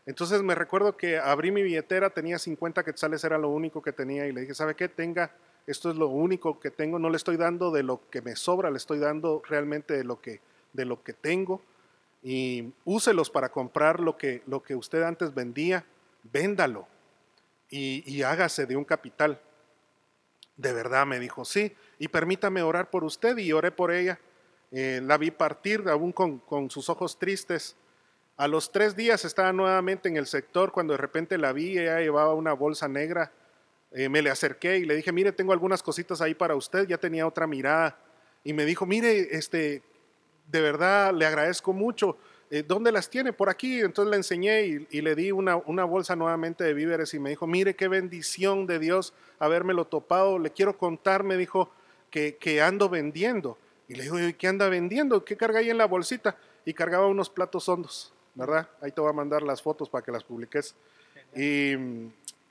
[0.09, 4.25] Entonces me recuerdo que abrí mi billetera, tenía 50 quetzales, era lo único que tenía,
[4.25, 4.89] y le dije, ¿sabe qué?
[4.89, 5.35] Tenga,
[5.67, 8.71] esto es lo único que tengo, no le estoy dando de lo que me sobra,
[8.71, 10.41] le estoy dando realmente de lo que,
[10.73, 11.61] de lo que tengo,
[12.23, 15.85] y úselos para comprar lo que, lo que usted antes vendía,
[16.23, 16.87] véndalo
[17.69, 19.39] y, hágase de un capital.
[20.57, 24.19] De verdad me dijo, sí, y permítame orar por usted y oré por ella.
[24.71, 27.75] Eh, la vi partir aún con, sus ojos tristes.
[28.39, 31.99] A los tres días estaba nuevamente en el sector cuando de repente la vi, ella
[31.99, 33.33] llevaba una bolsa negra.
[33.91, 36.87] Eh, me le acerqué y le dije, mire, tengo algunas cositas ahí para usted.
[36.87, 37.99] Ya tenía otra mirada
[38.45, 39.83] y me dijo, mire, este,
[40.47, 42.17] de verdad le agradezco mucho.
[42.49, 43.33] Eh, ¿dónde las tiene?
[43.33, 43.81] Por aquí.
[43.81, 47.75] Entonces le enseñé y, le di una, bolsa nuevamente de víveres y me dijo, mire
[47.75, 50.39] qué bendición de Dios habérmelo topado.
[50.39, 51.73] Le quiero contar, me dijo,
[52.09, 53.57] que, que ando vendiendo.
[53.89, 55.25] Y le digo, ¿qué anda vendiendo?
[55.25, 56.37] ¿Qué carga ahí en la bolsita?
[56.63, 58.69] Y cargaba unos platos hondos, ¿verdad?
[58.81, 60.75] Ahí te voy a mandar las fotos para que las publiques.
[61.35, 61.73] Y,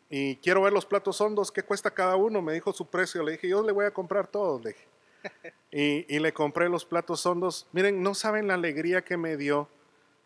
[0.08, 2.40] y, quiero ver los platos hondos, ¿qué cuesta cada uno?
[2.40, 3.22] Me dijo su precio.
[3.22, 4.62] Le dije, yo le voy a comprar todos.
[4.62, 4.86] Le dije.
[5.70, 7.66] Y, y le compré los platos hondos.
[7.72, 9.68] Miren, no saben la alegría que me dio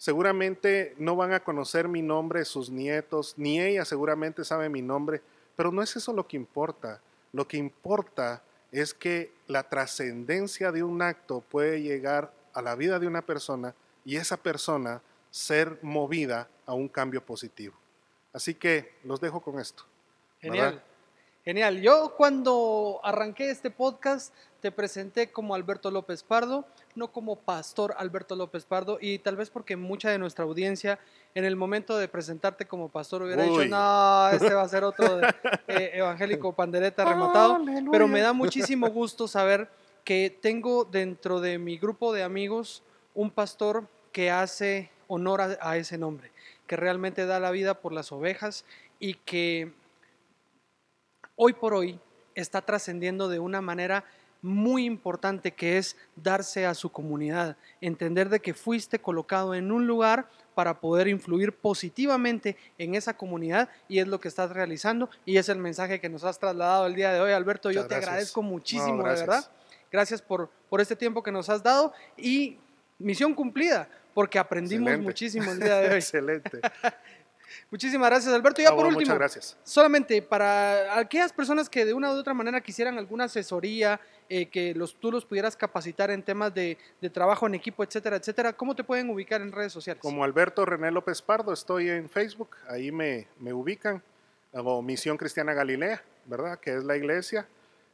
[0.02, 5.22] Seguramente no van a conocer mi nombre sus nietos, ni ella seguramente sabe mi nombre,
[5.54, 7.00] pero no es eso lo que importa.
[7.32, 8.42] Lo que importa
[8.72, 13.76] es que la trascendencia de un acto puede llegar a la vida de una persona
[14.04, 15.00] y esa persona
[15.32, 17.74] ser movida a un cambio positivo.
[18.34, 19.84] Así que los dejo con esto.
[20.40, 20.82] Genial.
[21.44, 21.80] Genial.
[21.80, 26.64] Yo cuando arranqué este podcast te presenté como Alberto López Pardo,
[26.94, 31.00] no como Pastor Alberto López Pardo, y tal vez porque mucha de nuestra audiencia
[31.34, 35.20] en el momento de presentarte como pastor hubiera dicho, no, este va a ser otro
[35.66, 37.58] eh, evangélico pandereta rematado,
[37.90, 39.68] pero me da muchísimo gusto saber
[40.04, 45.98] que tengo dentro de mi grupo de amigos un pastor que hace honor a ese
[45.98, 46.30] nombre,
[46.66, 48.64] que realmente da la vida por las ovejas
[48.98, 49.72] y que
[51.36, 51.98] hoy por hoy
[52.34, 54.04] está trascendiendo de una manera
[54.42, 59.86] muy importante que es darse a su comunidad, entender de que fuiste colocado en un
[59.86, 65.36] lugar para poder influir positivamente en esa comunidad y es lo que estás realizando y
[65.36, 67.70] es el mensaje que nos has trasladado el día de hoy, Alberto.
[67.70, 69.50] yo te agradezco muchísimo, de verdad.
[69.90, 72.58] Gracias por, por este tiempo que nos has dado y
[73.02, 75.94] misión cumplida, porque aprendimos muchísimo el día de hoy.
[75.98, 76.60] Excelente.
[77.70, 78.60] Muchísimas gracias, Alberto.
[78.60, 79.56] Ya por último, gracias.
[79.62, 84.74] solamente para aquellas personas que de una u otra manera quisieran alguna asesoría, eh, que
[84.74, 86.78] los, tú los pudieras capacitar en temas de,
[87.12, 90.02] trabajo en equipo, etcétera, etcétera, ¿cómo te pueden ubicar en redes sociales?
[90.02, 94.02] Como Alberto René López Pardo, estoy en Facebook, ahí me, me ubican,
[94.52, 96.58] o Misión Cristiana Galilea, ¿verdad?
[96.58, 97.46] Que es la iglesia,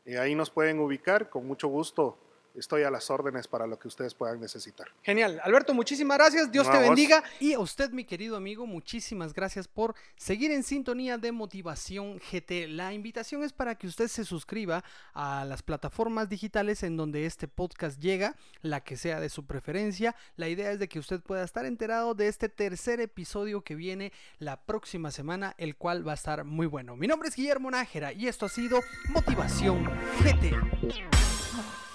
[0.04, 2.16] y ahí nos pueden ubicar, con mucho gusto
[2.58, 4.88] estoy a las órdenes para lo que ustedes puedan necesitar.
[5.02, 5.40] Genial.
[5.42, 6.50] Alberto, muchísimas gracias.
[6.50, 7.22] Dios te bendiga.
[7.40, 12.68] Y a usted, mi querido amigo, muchísimas gracias por seguir en sintonía de Motivación GT.
[12.68, 14.84] La invitación es para que usted se suscriba
[15.14, 20.14] a las plataformas digitales en donde este podcast llega, la que sea de su preferencia.
[20.36, 24.12] La idea es de que usted pueda estar enterado de este tercer episodio que viene
[24.38, 26.96] la próxima semana, el cual va a estar muy bueno.
[26.96, 29.84] Mi nombre es Guillermo Nájera y esto ha sido Motivación
[30.22, 31.87] GT.